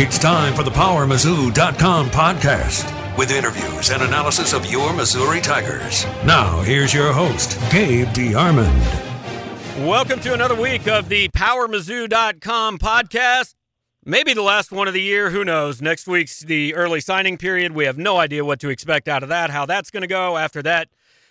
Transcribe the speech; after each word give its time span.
It's 0.00 0.16
time 0.16 0.54
for 0.54 0.62
the 0.62 0.70
PowerMizzou.com 0.70 2.10
podcast 2.10 3.18
with 3.18 3.32
interviews 3.32 3.90
and 3.90 4.00
analysis 4.00 4.52
of 4.52 4.70
your 4.70 4.92
Missouri 4.92 5.40
Tigers. 5.40 6.04
Now, 6.24 6.60
here's 6.60 6.94
your 6.94 7.12
host, 7.12 7.58
Gabe 7.72 8.06
DeArmond. 8.10 9.84
Welcome 9.84 10.20
to 10.20 10.32
another 10.32 10.54
week 10.54 10.86
of 10.86 11.08
the 11.08 11.28
PowerMizzou.com 11.30 12.78
podcast. 12.78 13.56
Maybe 14.04 14.34
the 14.34 14.42
last 14.42 14.70
one 14.70 14.86
of 14.86 14.94
the 14.94 15.02
year. 15.02 15.30
Who 15.30 15.44
knows? 15.44 15.82
Next 15.82 16.06
week's 16.06 16.42
the 16.42 16.76
early 16.76 17.00
signing 17.00 17.36
period. 17.36 17.72
We 17.72 17.86
have 17.86 17.98
no 17.98 18.18
idea 18.18 18.44
what 18.44 18.60
to 18.60 18.68
expect 18.68 19.08
out 19.08 19.24
of 19.24 19.28
that, 19.30 19.50
how 19.50 19.66
that's 19.66 19.90
going 19.90 20.02
to 20.02 20.06
go. 20.06 20.36
After 20.36 20.62
that, 20.62 20.90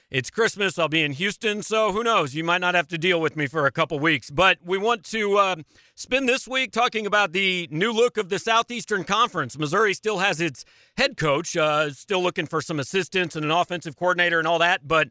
it's 0.10 0.30
Christmas. 0.30 0.80
I'll 0.80 0.88
be 0.88 1.04
in 1.04 1.12
Houston, 1.14 1.62
so 1.62 1.92
who 1.92 2.02
knows? 2.02 2.34
You 2.34 2.44
might 2.44 2.62
not 2.62 2.76
have 2.76 2.88
to 2.90 2.98
deal 2.98 3.20
with 3.20 3.36
me 3.36 3.46
for 3.46 3.66
a 3.66 3.72
couple 3.72 4.00
weeks. 4.00 4.30
But 4.30 4.58
we 4.64 4.78
want 4.78 5.04
to 5.06 5.38
uh, 5.38 5.56
spend 5.96 6.30
this 6.30 6.48
week 6.48 6.72
talking 6.72 7.06
about 7.06 7.34
the 7.34 7.68
new 7.72 7.92
look 7.92 8.18
of 8.18 8.30
the 8.30 8.40
Southeastern 8.40 9.04
Conference. 9.04 9.58
Missouri 9.58 9.94
still 9.94 10.20
has 10.20 10.40
its 10.40 10.64
head 10.96 11.18
coach, 11.18 11.58
uh, 11.58 11.92
still 11.92 12.24
looking 12.24 12.46
for 12.46 12.62
some 12.62 12.80
assistants 12.80 13.36
and 13.36 13.44
an 13.44 13.52
offensive 13.52 13.98
coordinator 13.98 14.40
and 14.40 14.48
all 14.48 14.60
that. 14.60 14.88
But 14.88 15.10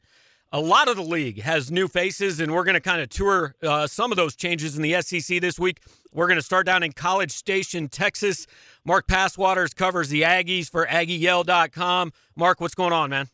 a 0.51 0.61
lot 0.61 0.89
of 0.89 0.97
the 0.97 1.03
league 1.03 1.43
has 1.43 1.71
new 1.71 1.89
faces, 1.89 2.41
and 2.41 2.55
we're 2.55 2.65
going 2.65 2.75
to 2.75 2.81
kind 2.81 3.03
of 3.03 3.11
tour 3.11 3.55
uh, 3.63 3.87
some 3.87 4.13
of 4.13 4.17
those 4.17 4.35
changes 4.35 4.77
in 4.77 4.83
the 4.83 5.03
SEC 5.03 5.41
this 5.43 5.59
week. 5.59 5.83
We're 6.13 6.29
going 6.29 6.39
to 6.39 6.43
start 6.43 6.65
down 6.65 6.83
in 6.83 6.93
College 6.93 7.33
Station, 7.33 7.89
Texas. 7.89 8.47
Mark 8.83 9.07
Passwaters 9.07 9.75
covers 9.75 10.09
the 10.09 10.23
Aggies 10.23 10.71
for 10.71 10.87
AggieYell.com. 10.87 12.13
Mark, 12.35 12.61
what's 12.63 12.75
going 12.75 12.95
on, 12.95 13.11
man? 13.11 13.29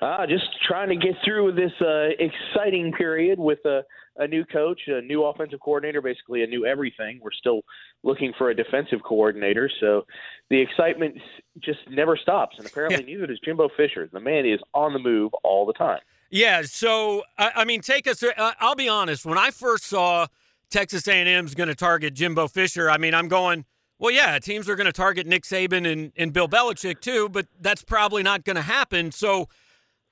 Uh, 0.00 0.26
just 0.26 0.44
trying 0.66 0.88
to 0.88 0.96
get 0.96 1.16
through 1.24 1.50
this 1.52 1.72
uh, 1.80 2.10
exciting 2.20 2.92
period 2.92 3.36
with 3.36 3.58
a, 3.64 3.82
a 4.18 4.28
new 4.28 4.44
coach, 4.44 4.80
a 4.86 5.00
new 5.02 5.24
offensive 5.24 5.58
coordinator, 5.58 6.00
basically 6.00 6.44
a 6.44 6.46
new 6.46 6.64
everything. 6.64 7.18
We're 7.20 7.32
still 7.32 7.62
looking 8.04 8.32
for 8.38 8.50
a 8.50 8.54
defensive 8.54 9.00
coordinator, 9.04 9.68
so 9.80 10.06
the 10.50 10.60
excitement 10.60 11.16
just 11.58 11.80
never 11.90 12.16
stops. 12.16 12.58
And 12.58 12.66
apparently, 12.66 13.02
neither 13.06 13.26
does 13.26 13.40
Jimbo 13.44 13.70
Fisher. 13.76 14.08
The 14.12 14.20
man 14.20 14.46
is 14.46 14.60
on 14.72 14.92
the 14.92 15.00
move 15.00 15.32
all 15.42 15.66
the 15.66 15.72
time. 15.72 16.00
Yeah. 16.30 16.62
So 16.62 17.24
I, 17.36 17.50
I 17.56 17.64
mean, 17.64 17.80
take 17.80 18.06
us. 18.06 18.22
Uh, 18.22 18.52
I'll 18.60 18.76
be 18.76 18.88
honest. 18.88 19.26
When 19.26 19.38
I 19.38 19.50
first 19.50 19.84
saw 19.84 20.28
Texas 20.70 21.08
A&M's 21.08 21.56
going 21.56 21.68
to 21.68 21.74
target 21.74 22.14
Jimbo 22.14 22.46
Fisher, 22.46 22.88
I 22.88 22.98
mean, 22.98 23.14
I'm 23.14 23.28
going. 23.28 23.64
Well, 24.00 24.12
yeah, 24.12 24.38
teams 24.38 24.68
are 24.68 24.76
going 24.76 24.86
to 24.86 24.92
target 24.92 25.26
Nick 25.26 25.42
Saban 25.42 25.90
and, 25.90 26.12
and 26.16 26.32
Bill 26.32 26.46
Belichick 26.46 27.00
too, 27.00 27.28
but 27.28 27.48
that's 27.60 27.82
probably 27.82 28.22
not 28.22 28.44
going 28.44 28.54
to 28.54 28.62
happen. 28.62 29.10
So 29.10 29.48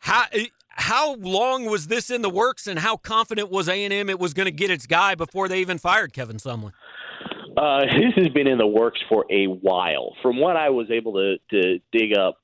how 0.07 0.25
how 0.69 1.15
long 1.17 1.65
was 1.65 1.89
this 1.89 2.11
in 2.11 2.23
the 2.23 2.31
works, 2.31 2.69
and 2.69 2.79
how 2.79 2.97
confident 2.97 3.51
was 3.51 3.69
A 3.69 3.85
and 3.85 3.93
M 3.93 4.09
it 4.09 4.21
was 4.21 4.35
going 4.35 4.47
to 4.47 4.53
get 4.53 4.71
its 4.71 4.87
guy 4.87 5.17
before 5.17 5.49
they 5.49 5.61
even 5.61 5.79
fired 5.79 6.13
Kevin 6.13 6.37
Sumlin? 6.37 6.73
Uh, 7.57 7.81
this 7.81 8.15
has 8.17 8.29
been 8.29 8.47
in 8.47 8.59
the 8.59 8.67
works 8.67 9.01
for 9.09 9.25
a 9.31 9.47
while. 9.47 10.15
From 10.23 10.39
what 10.39 10.57
I 10.57 10.71
was 10.71 10.91
able 10.91 11.15
to, 11.15 11.37
to 11.51 11.81
dig 11.91 12.17
up, 12.17 12.37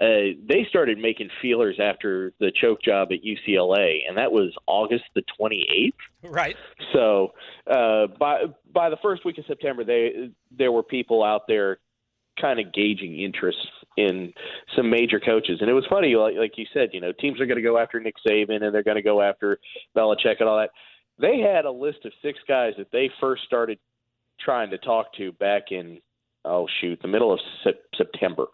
uh, 0.00 0.32
they 0.48 0.66
started 0.70 0.96
making 0.98 1.28
feelers 1.42 1.78
after 1.78 2.32
the 2.40 2.50
choke 2.60 2.80
job 2.80 3.08
at 3.12 3.18
UCLA, 3.22 3.98
and 4.08 4.16
that 4.16 4.32
was 4.32 4.54
August 4.66 5.04
the 5.14 5.22
28th. 5.38 5.92
Right. 6.22 6.56
So 6.94 7.32
uh, 7.66 8.06
by 8.18 8.44
by 8.72 8.88
the 8.88 8.96
first 9.02 9.26
week 9.26 9.36
of 9.36 9.44
September, 9.46 9.84
they 9.84 10.30
there 10.56 10.72
were 10.72 10.82
people 10.82 11.22
out 11.22 11.42
there 11.48 11.78
kind 12.40 12.60
of 12.60 12.72
gauging 12.72 13.20
interest 13.20 13.58
in 13.96 14.32
some 14.76 14.90
major 14.90 15.20
coaches. 15.20 15.58
And 15.60 15.70
it 15.70 15.74
was 15.74 15.86
funny, 15.88 16.14
like, 16.16 16.34
like 16.36 16.52
you 16.56 16.66
said, 16.72 16.90
you 16.92 17.00
know, 17.00 17.12
teams 17.12 17.40
are 17.40 17.46
going 17.46 17.56
to 17.56 17.62
go 17.62 17.78
after 17.78 18.00
Nick 18.00 18.16
Saban 18.26 18.62
and 18.62 18.74
they're 18.74 18.82
going 18.82 18.96
to 18.96 19.02
go 19.02 19.22
after 19.22 19.58
Belichick 19.96 20.40
and 20.40 20.48
all 20.48 20.58
that. 20.58 20.70
They 21.18 21.38
had 21.38 21.64
a 21.64 21.70
list 21.70 21.98
of 22.04 22.12
six 22.22 22.38
guys 22.48 22.72
that 22.78 22.90
they 22.92 23.10
first 23.20 23.44
started 23.44 23.78
trying 24.40 24.70
to 24.70 24.78
talk 24.78 25.14
to 25.14 25.32
back 25.32 25.70
in 25.70 26.00
oh 26.44 26.66
shoot, 26.80 26.98
the 27.00 27.08
middle 27.08 27.32
of 27.32 27.40
se- 27.62 27.80
September. 27.96 28.46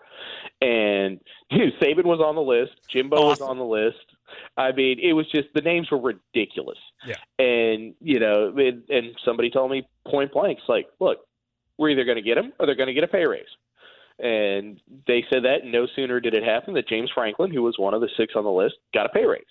And 0.61 1.21
dude, 1.51 1.75
Saban 1.81 2.05
was 2.05 2.21
on 2.21 2.35
the 2.35 2.43
list, 2.43 2.73
Jimbo 2.89 3.17
awesome. 3.17 3.29
was 3.29 3.41
on 3.41 3.59
the 3.59 3.65
list. 3.65 4.05
I 4.57 4.73
mean, 4.73 4.99
it 5.01 5.13
was 5.13 5.27
just 5.31 5.49
the 5.55 5.61
names 5.61 5.91
were 5.91 5.99
ridiculous. 5.99 6.79
Yeah. 7.07 7.17
And 7.39 7.95
you 8.01 8.21
know, 8.21 8.53
and, 8.57 8.83
and 8.89 9.17
somebody 9.25 9.51
told 9.51 9.71
me 9.71 9.89
point 10.07 10.33
blank, 10.33 10.59
it's 10.59 10.69
like, 10.69 10.87
look, 11.01 11.19
we're 11.79 11.91
either 11.91 12.05
going 12.05 12.17
to 12.17 12.23
get 12.23 12.39
him 12.39 12.53
or 12.59 12.67
they're 12.67 12.75
going 12.75 12.89
to 12.89 12.95
get 12.95 13.05
a 13.05 13.09
pay 13.09 13.25
raise. 13.25 13.49
And 14.23 14.81
they 15.07 15.25
said 15.33 15.45
that 15.45 15.65
no 15.65 15.87
sooner 15.97 16.21
did 16.21 16.35
it 16.35 16.45
happen 16.45 16.75
that 16.75 16.89
James 16.89 17.11
Franklin, 17.15 17.53
who 17.53 17.63
was 17.63 17.79
one 17.79 17.95
of 17.95 18.01
the 18.01 18.11
six 18.17 18.35
on 18.37 18.45
the 18.45 18.51
list, 18.51 18.75
got 18.93 19.07
a 19.07 19.09
pay 19.09 19.25
raise. 19.25 19.43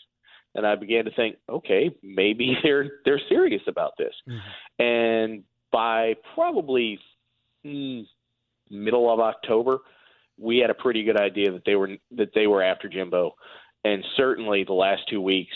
And 0.55 0.65
I 0.65 0.75
began 0.75 1.05
to 1.05 1.11
think, 1.11 1.37
okay, 1.47 1.89
maybe 2.03 2.55
they're 2.63 2.89
they're 3.05 3.21
serious 3.29 3.61
about 3.67 3.93
this. 3.97 4.13
Mm-hmm. 4.27 4.83
And 4.83 5.43
by 5.71 6.15
probably 6.35 6.99
mm, 7.65 8.05
middle 8.69 9.11
of 9.11 9.19
October, 9.19 9.79
we 10.37 10.59
had 10.59 10.69
a 10.69 10.75
pretty 10.75 11.03
good 11.03 11.19
idea 11.19 11.51
that 11.51 11.63
they 11.65 11.75
were 11.75 11.89
that 12.11 12.31
they 12.33 12.47
were 12.47 12.63
after 12.63 12.87
Jimbo. 12.87 13.33
And 13.83 14.03
certainly 14.17 14.63
the 14.63 14.73
last 14.73 15.03
two 15.09 15.21
weeks, 15.21 15.55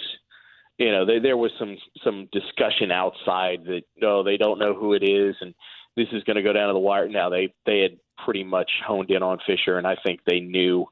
you 0.78 0.91
know, 0.91 1.06
they, 1.06 1.19
there 1.19 1.38
was 1.38 1.52
some 1.59 1.78
some 2.03 2.29
discussion 2.31 2.91
outside 2.91 3.63
that 3.66 3.84
no, 3.97 4.23
they 4.23 4.38
don't 4.38 4.59
know 4.59 4.73
who 4.73 4.94
it 4.94 5.03
is, 5.03 5.35
and 5.41 5.53
this 5.95 6.07
is 6.11 6.23
going 6.23 6.37
to 6.37 6.43
go 6.43 6.53
down 6.53 6.67
to 6.67 6.73
the 6.73 6.79
wire. 6.79 7.07
Now 7.07 7.29
they 7.29 7.53
they 7.65 7.79
had 7.79 7.97
pretty 8.23 8.43
much 8.43 8.71
honed 8.85 9.09
in 9.11 9.23
on 9.23 9.39
Fisher, 9.45 9.77
and 9.77 9.87
I 9.87 9.95
think 10.03 10.21
they 10.25 10.39
knew 10.39 10.85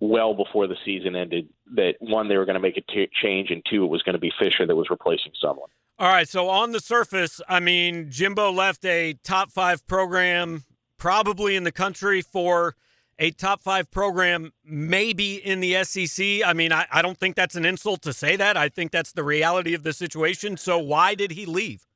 well 0.00 0.34
before 0.34 0.66
the 0.66 0.76
season 0.84 1.16
ended 1.16 1.48
that 1.74 1.94
one 2.00 2.28
they 2.28 2.36
were 2.36 2.44
going 2.44 2.54
to 2.54 2.60
make 2.60 2.76
a 2.76 2.82
t- 2.82 3.08
change, 3.22 3.50
and 3.50 3.62
two 3.68 3.84
it 3.84 3.88
was 3.88 4.02
going 4.02 4.14
to 4.14 4.20
be 4.20 4.32
Fisher 4.38 4.66
that 4.66 4.76
was 4.76 4.90
replacing 4.90 5.32
someone. 5.40 5.70
All 5.98 6.08
right, 6.08 6.28
so 6.28 6.50
on 6.50 6.72
the 6.72 6.80
surface, 6.80 7.40
I 7.48 7.58
mean, 7.60 8.10
Jimbo 8.10 8.52
left 8.52 8.84
a 8.84 9.14
top 9.24 9.50
five 9.50 9.86
program 9.86 10.64
probably 10.98 11.56
in 11.56 11.64
the 11.64 11.72
country 11.72 12.20
for 12.20 12.76
a 13.18 13.30
top 13.30 13.62
five 13.62 13.90
program, 13.90 14.52
maybe 14.62 15.36
in 15.36 15.60
the 15.60 15.82
SEC. 15.84 16.44
I 16.44 16.52
mean, 16.52 16.70
I, 16.70 16.86
I 16.92 17.00
don't 17.00 17.16
think 17.16 17.34
that's 17.34 17.56
an 17.56 17.64
insult 17.64 18.02
to 18.02 18.12
say 18.12 18.36
that. 18.36 18.58
I 18.58 18.68
think 18.68 18.92
that's 18.92 19.12
the 19.12 19.24
reality 19.24 19.72
of 19.72 19.84
the 19.84 19.94
situation. 19.94 20.58
So 20.58 20.78
why 20.78 21.14
did 21.14 21.30
he 21.30 21.46
leave? 21.46 21.86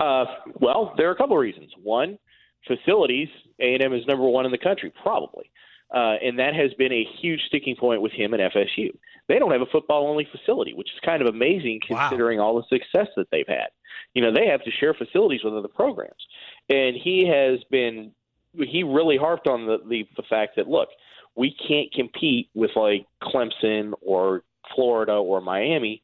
Uh, 0.00 0.24
well, 0.60 0.94
there 0.96 1.08
are 1.08 1.12
a 1.12 1.16
couple 1.16 1.36
of 1.36 1.40
reasons. 1.40 1.70
One, 1.82 2.18
facilities, 2.66 3.28
A&M 3.60 3.92
is 3.92 4.06
number 4.06 4.24
one 4.24 4.46
in 4.46 4.52
the 4.52 4.58
country, 4.58 4.92
probably. 5.02 5.50
Uh, 5.94 6.16
and 6.22 6.38
that 6.38 6.54
has 6.54 6.72
been 6.74 6.92
a 6.92 7.06
huge 7.20 7.40
sticking 7.46 7.74
point 7.74 8.02
with 8.02 8.12
him 8.12 8.34
and 8.34 8.42
FSU. 8.42 8.90
They 9.26 9.38
don't 9.38 9.52
have 9.52 9.62
a 9.62 9.66
football 9.66 10.06
only 10.06 10.28
facility, 10.30 10.74
which 10.74 10.88
is 10.88 11.00
kind 11.04 11.22
of 11.22 11.28
amazing 11.28 11.80
considering 11.86 12.38
wow. 12.38 12.44
all 12.44 12.56
the 12.56 12.78
success 12.78 13.08
that 13.16 13.28
they've 13.30 13.48
had. 13.48 13.68
You 14.14 14.22
know, 14.22 14.32
they 14.32 14.46
have 14.46 14.62
to 14.64 14.70
share 14.70 14.92
facilities 14.92 15.42
with 15.42 15.54
other 15.54 15.68
programs. 15.68 16.26
And 16.68 16.94
he 16.96 17.26
has 17.26 17.60
been, 17.70 18.12
he 18.54 18.82
really 18.82 19.16
harped 19.16 19.46
on 19.46 19.66
the, 19.66 19.78
the, 19.88 20.06
the 20.16 20.22
fact 20.28 20.56
that, 20.56 20.68
look, 20.68 20.88
we 21.36 21.54
can't 21.66 21.92
compete 21.92 22.50
with 22.54 22.70
like 22.76 23.06
Clemson 23.22 23.92
or 24.02 24.42
Florida 24.74 25.12
or 25.12 25.40
Miami, 25.40 26.02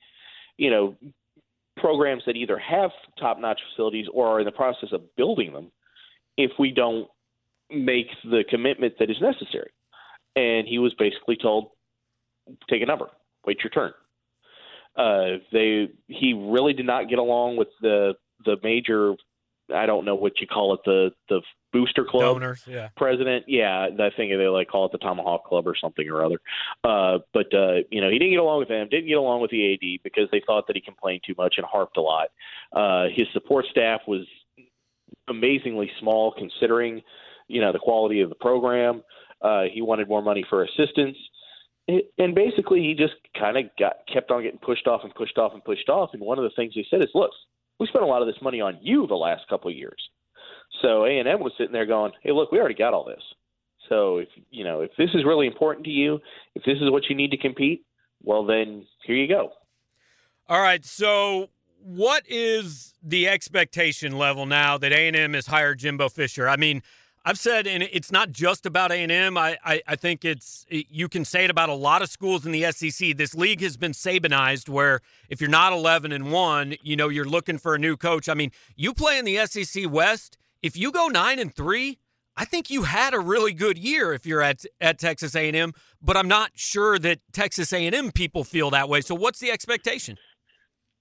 you 0.56 0.70
know, 0.70 0.94
programs 1.76 2.22
that 2.26 2.36
either 2.36 2.58
have 2.58 2.90
top 3.18 3.38
notch 3.38 3.60
facilities 3.70 4.06
or 4.12 4.26
are 4.26 4.40
in 4.40 4.46
the 4.46 4.52
process 4.52 4.90
of 4.92 5.02
building 5.16 5.52
them 5.52 5.70
if 6.36 6.50
we 6.58 6.70
don't 6.70 7.08
make 7.70 8.06
the 8.24 8.44
commitment 8.48 8.94
that 8.98 9.10
is 9.10 9.16
necessary. 9.20 9.70
And 10.36 10.66
he 10.66 10.78
was 10.78 10.94
basically 10.94 11.36
told, 11.36 11.70
take 12.68 12.82
a 12.82 12.86
number, 12.86 13.06
wait 13.46 13.58
your 13.62 13.70
turn. 13.70 13.92
Uh, 14.96 15.38
they 15.52 15.88
he 16.06 16.34
really 16.34 16.72
did 16.72 16.86
not 16.86 17.08
get 17.08 17.18
along 17.18 17.56
with 17.56 17.68
the 17.80 18.14
the 18.44 18.56
major 18.62 19.14
I 19.74 19.86
don't 19.86 20.04
know 20.04 20.14
what 20.14 20.40
you 20.40 20.46
call 20.46 20.74
it 20.74 20.80
the 20.84 21.10
the 21.28 21.40
booster 21.74 22.04
club 22.04 22.36
Donors, 22.36 22.62
yeah. 22.66 22.88
president. 22.96 23.44
Yeah, 23.48 23.88
I 23.92 24.10
think 24.16 24.32
they 24.32 24.46
like 24.46 24.68
call 24.68 24.86
it 24.86 24.92
the 24.92 24.98
Tomahawk 24.98 25.44
Club 25.44 25.66
or 25.66 25.74
something 25.78 26.08
or 26.08 26.24
other. 26.24 26.40
Uh, 26.84 27.18
but 27.34 27.52
uh, 27.52 27.82
you 27.90 28.00
know, 28.00 28.08
he 28.08 28.18
didn't 28.18 28.30
get 28.30 28.38
along 28.38 28.60
with 28.60 28.68
them. 28.68 28.88
Didn't 28.88 29.08
get 29.08 29.18
along 29.18 29.42
with 29.42 29.50
the 29.50 29.74
AD 29.74 30.00
because 30.02 30.28
they 30.30 30.40
thought 30.46 30.68
that 30.68 30.76
he 30.76 30.80
complained 30.80 31.22
too 31.26 31.34
much 31.36 31.56
and 31.58 31.66
harped 31.66 31.96
a 31.96 32.00
lot. 32.00 32.28
Uh, 32.72 33.06
his 33.14 33.26
support 33.34 33.66
staff 33.70 34.00
was 34.06 34.24
amazingly 35.28 35.90
small 36.00 36.32
considering 36.32 37.02
you 37.48 37.60
know 37.60 37.72
the 37.72 37.78
quality 37.78 38.20
of 38.20 38.28
the 38.28 38.36
program. 38.36 39.02
Uh, 39.42 39.64
he 39.72 39.82
wanted 39.82 40.08
more 40.08 40.22
money 40.22 40.44
for 40.48 40.64
assistance. 40.64 41.16
And 42.16 42.34
basically, 42.34 42.80
he 42.80 42.94
just 42.94 43.12
kind 43.38 43.58
of 43.58 43.64
got 43.78 43.96
kept 44.10 44.30
on 44.30 44.42
getting 44.42 44.58
pushed 44.60 44.86
off 44.86 45.02
and 45.04 45.14
pushed 45.14 45.36
off 45.36 45.52
and 45.52 45.62
pushed 45.62 45.90
off. 45.90 46.10
And 46.14 46.22
one 46.22 46.38
of 46.38 46.44
the 46.44 46.52
things 46.56 46.72
he 46.72 46.86
said 46.88 47.02
is, 47.02 47.10
"Look, 47.14 47.30
we 47.78 47.86
spent 47.86 48.04
a 48.04 48.06
lot 48.06 48.22
of 48.22 48.26
this 48.26 48.40
money 48.40 48.62
on 48.62 48.78
you 48.80 49.06
the 49.06 49.14
last 49.14 49.46
couple 49.48 49.70
of 49.70 49.76
years. 49.76 50.00
So 50.82 51.04
A 51.04 51.18
and 51.18 51.28
M 51.28 51.40
was 51.40 51.52
sitting 51.56 51.72
there 51.72 51.86
going, 51.86 52.12
"Hey, 52.22 52.32
look, 52.32 52.52
we 52.52 52.58
already 52.58 52.74
got 52.74 52.94
all 52.94 53.04
this. 53.04 53.22
So 53.88 54.18
if 54.18 54.28
you 54.50 54.64
know 54.64 54.80
if 54.80 54.90
this 54.96 55.10
is 55.14 55.24
really 55.24 55.46
important 55.46 55.84
to 55.86 55.90
you, 55.90 56.20
if 56.54 56.64
this 56.64 56.78
is 56.80 56.90
what 56.90 57.08
you 57.08 57.16
need 57.16 57.30
to 57.30 57.36
compete, 57.36 57.84
well 58.22 58.44
then 58.44 58.86
here 59.04 59.16
you 59.16 59.28
go." 59.28 59.52
All 60.48 60.60
right. 60.60 60.84
So 60.84 61.50
what 61.82 62.22
is 62.28 62.94
the 63.02 63.28
expectation 63.28 64.18
level 64.18 64.46
now 64.46 64.78
that 64.78 64.92
A 64.92 65.08
and 65.08 65.16
M 65.16 65.34
has 65.34 65.46
hired 65.46 65.78
Jimbo 65.78 66.08
Fisher? 66.08 66.48
I 66.48 66.56
mean. 66.56 66.82
I've 67.26 67.38
said, 67.38 67.66
and 67.66 67.82
it's 67.84 68.12
not 68.12 68.32
just 68.32 68.66
about 68.66 68.92
A 68.92 68.96
and 68.96 69.10
M. 69.10 69.38
I, 69.38 69.56
I, 69.64 69.80
I 69.86 69.96
think 69.96 70.26
it's 70.26 70.66
you 70.68 71.08
can 71.08 71.24
say 71.24 71.44
it 71.44 71.50
about 71.50 71.70
a 71.70 71.74
lot 71.74 72.02
of 72.02 72.10
schools 72.10 72.44
in 72.44 72.52
the 72.52 72.70
SEC. 72.70 73.16
This 73.16 73.34
league 73.34 73.62
has 73.62 73.78
been 73.78 73.92
Sabanized, 73.92 74.68
where 74.68 75.00
if 75.30 75.40
you're 75.40 75.48
not 75.48 75.72
11 75.72 76.12
and 76.12 76.30
one, 76.30 76.74
you 76.82 76.96
know 76.96 77.08
you're 77.08 77.24
looking 77.24 77.56
for 77.56 77.74
a 77.74 77.78
new 77.78 77.96
coach. 77.96 78.28
I 78.28 78.34
mean, 78.34 78.52
you 78.76 78.92
play 78.92 79.18
in 79.18 79.24
the 79.24 79.38
SEC 79.46 79.90
West. 79.90 80.36
If 80.64 80.78
you 80.78 80.90
go 80.90 81.08
nine 81.08 81.38
and 81.38 81.54
three, 81.54 81.98
I 82.38 82.46
think 82.46 82.70
you 82.70 82.84
had 82.84 83.12
a 83.12 83.20
really 83.20 83.52
good 83.52 83.76
year 83.76 84.14
if 84.14 84.24
you're 84.24 84.40
at 84.40 84.64
at 84.80 84.98
Texas 84.98 85.36
A&M, 85.36 85.74
but 86.00 86.16
I'm 86.16 86.26
not 86.26 86.52
sure 86.54 86.98
that 87.00 87.20
Texas 87.32 87.70
A&M 87.72 88.10
people 88.12 88.44
feel 88.44 88.70
that 88.70 88.88
way. 88.88 89.02
So 89.02 89.14
what's 89.14 89.40
the 89.40 89.50
expectation? 89.50 90.16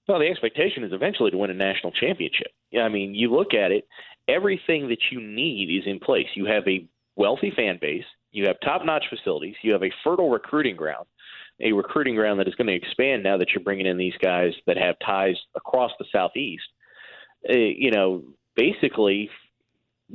Well, 0.06 0.18
the 0.18 0.28
expectation 0.28 0.84
is 0.84 0.92
eventually 0.92 1.30
to 1.30 1.38
win 1.38 1.50
a 1.50 1.54
national 1.54 1.92
championship. 1.92 2.48
Yeah, 2.70 2.82
I 2.82 2.90
mean, 2.90 3.14
you 3.14 3.34
look 3.34 3.54
at 3.54 3.72
it, 3.72 3.88
everything 4.28 4.88
that 4.88 4.98
you 5.10 5.18
need 5.20 5.74
is 5.74 5.84
in 5.86 5.98
place. 5.98 6.26
You 6.34 6.44
have 6.44 6.68
a 6.68 6.86
wealthy 7.16 7.50
fan 7.56 7.78
base, 7.80 8.04
you 8.32 8.44
have 8.46 8.56
top-notch 8.62 9.04
facilities, 9.08 9.54
you 9.62 9.72
have 9.72 9.82
a 9.82 9.92
fertile 10.04 10.28
recruiting 10.28 10.76
ground, 10.76 11.06
a 11.62 11.72
recruiting 11.72 12.16
ground 12.16 12.38
that 12.38 12.48
is 12.48 12.54
going 12.56 12.66
to 12.66 12.74
expand 12.74 13.22
now 13.22 13.38
that 13.38 13.48
you're 13.54 13.64
bringing 13.64 13.86
in 13.86 13.96
these 13.96 14.16
guys 14.22 14.52
that 14.66 14.76
have 14.76 14.96
ties 15.04 15.36
across 15.56 15.92
the 15.98 16.04
southeast. 16.12 16.64
Uh, 17.48 17.56
you 17.56 17.90
know, 17.90 18.24
basically 18.56 19.30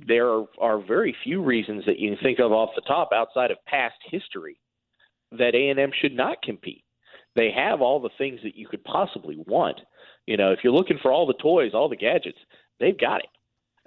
there 0.07 0.43
are 0.59 0.79
very 0.79 1.15
few 1.23 1.43
reasons 1.43 1.85
that 1.85 1.99
you 1.99 2.11
can 2.11 2.23
think 2.23 2.39
of 2.39 2.51
off 2.51 2.69
the 2.75 2.81
top 2.81 3.09
outside 3.13 3.51
of 3.51 3.57
past 3.65 3.95
history 4.09 4.59
that 5.31 5.55
A&M 5.55 5.91
should 6.01 6.15
not 6.15 6.41
compete. 6.41 6.83
They 7.35 7.51
have 7.51 7.81
all 7.81 7.99
the 7.99 8.09
things 8.17 8.39
that 8.43 8.55
you 8.55 8.67
could 8.67 8.83
possibly 8.83 9.37
want. 9.45 9.79
You 10.25 10.37
know, 10.37 10.51
if 10.51 10.59
you're 10.63 10.73
looking 10.73 10.99
for 11.01 11.11
all 11.11 11.27
the 11.27 11.33
toys, 11.33 11.71
all 11.73 11.89
the 11.89 11.95
gadgets, 11.95 12.37
they've 12.79 12.99
got 12.99 13.21
it. 13.21 13.29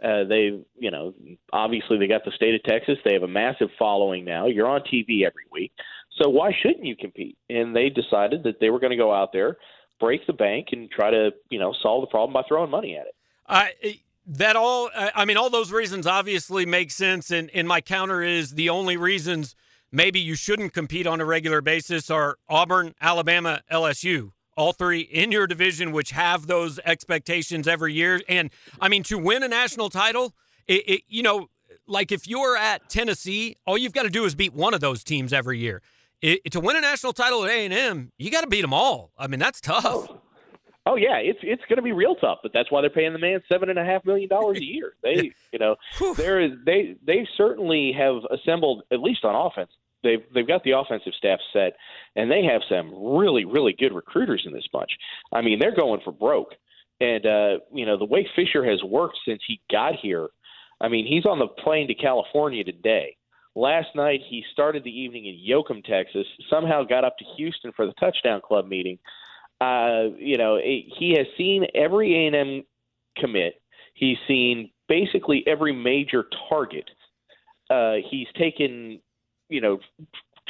Uh, 0.02 0.24
they, 0.28 0.60
you 0.78 0.90
know, 0.90 1.14
obviously 1.52 1.98
they 1.98 2.08
got 2.08 2.24
the 2.24 2.32
state 2.32 2.54
of 2.54 2.62
Texas. 2.64 2.98
They 3.04 3.14
have 3.14 3.22
a 3.22 3.28
massive 3.28 3.68
following 3.78 4.24
now. 4.24 4.46
You're 4.46 4.68
on 4.68 4.80
TV 4.80 5.24
every 5.24 5.44
week, 5.52 5.72
so 6.20 6.28
why 6.28 6.52
shouldn't 6.60 6.84
you 6.84 6.96
compete? 6.96 7.38
And 7.48 7.74
they 7.74 7.88
decided 7.88 8.42
that 8.44 8.58
they 8.60 8.70
were 8.70 8.80
going 8.80 8.90
to 8.90 8.96
go 8.96 9.12
out 9.12 9.32
there, 9.32 9.58
break 10.00 10.26
the 10.26 10.32
bank, 10.32 10.68
and 10.72 10.90
try 10.90 11.10
to, 11.10 11.30
you 11.50 11.60
know, 11.60 11.72
solve 11.82 12.02
the 12.02 12.10
problem 12.10 12.32
by 12.32 12.42
throwing 12.48 12.70
money 12.70 12.96
at 12.96 13.06
it. 13.06 13.14
I 13.46 14.00
that 14.26 14.56
all 14.56 14.88
i 14.94 15.24
mean 15.24 15.36
all 15.36 15.50
those 15.50 15.72
reasons 15.72 16.06
obviously 16.06 16.64
make 16.64 16.90
sense 16.90 17.30
and, 17.30 17.50
and 17.52 17.66
my 17.66 17.80
counter 17.80 18.22
is 18.22 18.52
the 18.52 18.69
only 18.69 18.96
reasons 18.96 19.56
maybe 19.90 20.20
you 20.20 20.34
shouldn't 20.34 20.72
compete 20.72 21.06
on 21.06 21.20
a 21.20 21.24
regular 21.24 21.60
basis 21.60 22.10
are 22.10 22.36
auburn 22.48 22.94
alabama 23.00 23.60
lsu 23.70 24.30
all 24.56 24.72
three 24.72 25.00
in 25.00 25.32
your 25.32 25.46
division 25.46 25.92
which 25.92 26.10
have 26.10 26.46
those 26.46 26.78
expectations 26.84 27.66
every 27.66 27.94
year. 27.94 28.20
And 28.28 28.50
i 28.80 28.88
mean 28.88 29.02
to 29.04 29.19
win 29.19 29.42
a 29.42 29.48
national 29.48 29.90
title 29.90 30.34
it, 30.66 30.88
it 30.88 31.02
you 31.08 31.22
know 31.22 31.48
like 31.86 32.12
if 32.12 32.28
you're 32.28 32.56
at 32.56 32.88
tennessee 32.88 33.56
all 33.66 33.76
you've 33.76 33.92
got 33.92 34.04
to 34.04 34.10
do 34.10 34.24
is 34.24 34.34
beat 34.34 34.52
one 34.52 34.74
of 34.74 34.80
those 34.80 35.02
teams 35.04 35.32
every 35.32 35.58
year. 35.58 35.82
It, 36.20 36.52
to 36.52 36.60
win 36.60 36.76
a 36.76 36.80
national 36.80 37.12
title 37.12 37.44
at 37.44 37.50
a&m 37.50 38.12
you 38.19 38.30
got 38.30 38.42
to 38.42 38.46
beat 38.46 38.62
them 38.62 38.74
all. 38.74 39.10
I 39.19 39.26
mean 39.26 39.40
that's 39.40 39.60
tough 39.60 39.84
oh, 39.84 40.20
Oh 40.84 40.96
yeah, 40.96 41.19
it's 41.19 41.38
it's 41.43 41.62
going 41.69 41.76
to 41.76 41.82
be 41.82 41.93
real 41.93 42.17
tough, 42.17 42.38
but 42.43 42.52
that's 42.52 42.70
why 42.70 42.81
they're 42.81 42.90
paying 42.90 43.12
the 43.12 43.19
man 43.19 43.40
seven 43.49 43.70
and 43.70 43.79
a 43.79 43.84
half 43.84 44.05
million 44.05 44.29
dollars 44.29 44.58
a 44.58 44.64
year. 44.64 44.94
They, 45.02 45.32
you 45.52 45.58
know, 45.58 45.76
there 46.17 46.40
is 46.40 46.52
they 46.64 46.96
they 47.06 47.26
certainly 47.37 47.93
have 47.96 48.23
assembled 48.31 48.82
at 48.90 49.00
least 49.00 49.25
on 49.25 49.34
offense. 49.34 49.70
They've 50.02 50.23
they've 50.34 50.46
got 50.46 50.64
the 50.64 50.73
offensive 50.73 51.12
staff 51.17 51.38
set, 51.52 51.76
and 52.17 52.31
they 52.31 52.44
have 52.44 52.62
some 52.69 52.93
really 52.93 53.44
really 53.44 53.73
good 53.73 53.93
recruiters 53.93 54.43
in 54.44 54.52
this 54.52 54.67
bunch. 54.73 54.90
I 55.32 55.40
mean, 55.43 55.61
they're 55.61 55.75
going 55.75 56.00
for 56.02 56.12
broke, 56.12 56.55
and 57.00 57.25
uh, 57.25 57.58
you 57.73 57.87
know 57.87 57.96
the 57.96 58.05
way 58.05 58.29
Fisher 58.34 58.64
has 58.64 58.82
worked 58.82 59.19
since 59.25 59.40
he 59.46 59.61
got 59.70 59.94
here. 60.02 60.29
I 60.81 60.88
mean, 60.88 61.06
he's 61.06 61.26
on 61.26 61.38
the 61.38 61.46
plane 61.46 61.87
to 61.88 61.94
California 61.94 62.64
today. 62.64 63.17
Last 63.55 63.88
night 63.94 64.20
he 64.29 64.43
started 64.52 64.82
the 64.82 64.90
evening 64.90 65.26
in 65.26 65.37
Yoakum, 65.37 65.84
Texas. 65.84 66.26
Somehow 66.50 66.84
got 66.84 67.05
up 67.05 67.19
to 67.19 67.25
Houston 67.37 67.70
for 67.76 67.87
the 67.87 67.93
touchdown 68.00 68.40
club 68.43 68.67
meeting 68.67 68.99
uh, 69.62 70.08
you 70.18 70.38
know, 70.38 70.58
he 70.58 71.14
has 71.16 71.26
seen 71.38 71.66
every 71.74 72.26
A&M 72.26 72.64
commit. 73.16 73.60
He's 73.94 74.16
seen 74.26 74.70
basically 74.88 75.44
every 75.46 75.72
major 75.72 76.24
target. 76.48 76.90
Uh, 77.70 77.94
he's 78.10 78.26
taken, 78.36 79.00
you 79.48 79.60
know, 79.60 79.78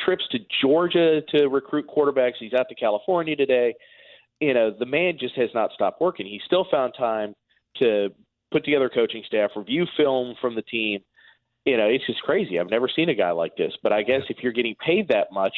trips 0.02 0.24
to 0.30 0.38
Georgia 0.62 1.20
to 1.28 1.48
recruit 1.48 1.86
quarterbacks. 1.86 2.34
He's 2.40 2.54
out 2.54 2.70
to 2.70 2.74
California 2.74 3.36
today. 3.36 3.74
You 4.40 4.54
know, 4.54 4.74
the 4.76 4.86
man 4.86 5.18
just 5.20 5.34
has 5.34 5.50
not 5.54 5.72
stopped 5.72 6.00
working. 6.00 6.24
He 6.24 6.40
still 6.46 6.66
found 6.70 6.94
time 6.96 7.34
to 7.82 8.08
put 8.50 8.64
together 8.64 8.88
coaching 8.88 9.24
staff, 9.26 9.50
review 9.54 9.86
film 9.94 10.36
from 10.40 10.54
the 10.54 10.62
team. 10.62 11.00
You 11.66 11.76
know, 11.76 11.86
it's 11.86 12.06
just 12.06 12.22
crazy. 12.22 12.58
I've 12.58 12.70
never 12.70 12.88
seen 12.88 13.10
a 13.10 13.14
guy 13.14 13.32
like 13.32 13.56
this. 13.56 13.74
But 13.82 13.92
I 13.92 14.02
guess 14.04 14.22
if 14.30 14.38
you're 14.42 14.52
getting 14.52 14.74
paid 14.84 15.08
that 15.08 15.32
much 15.32 15.54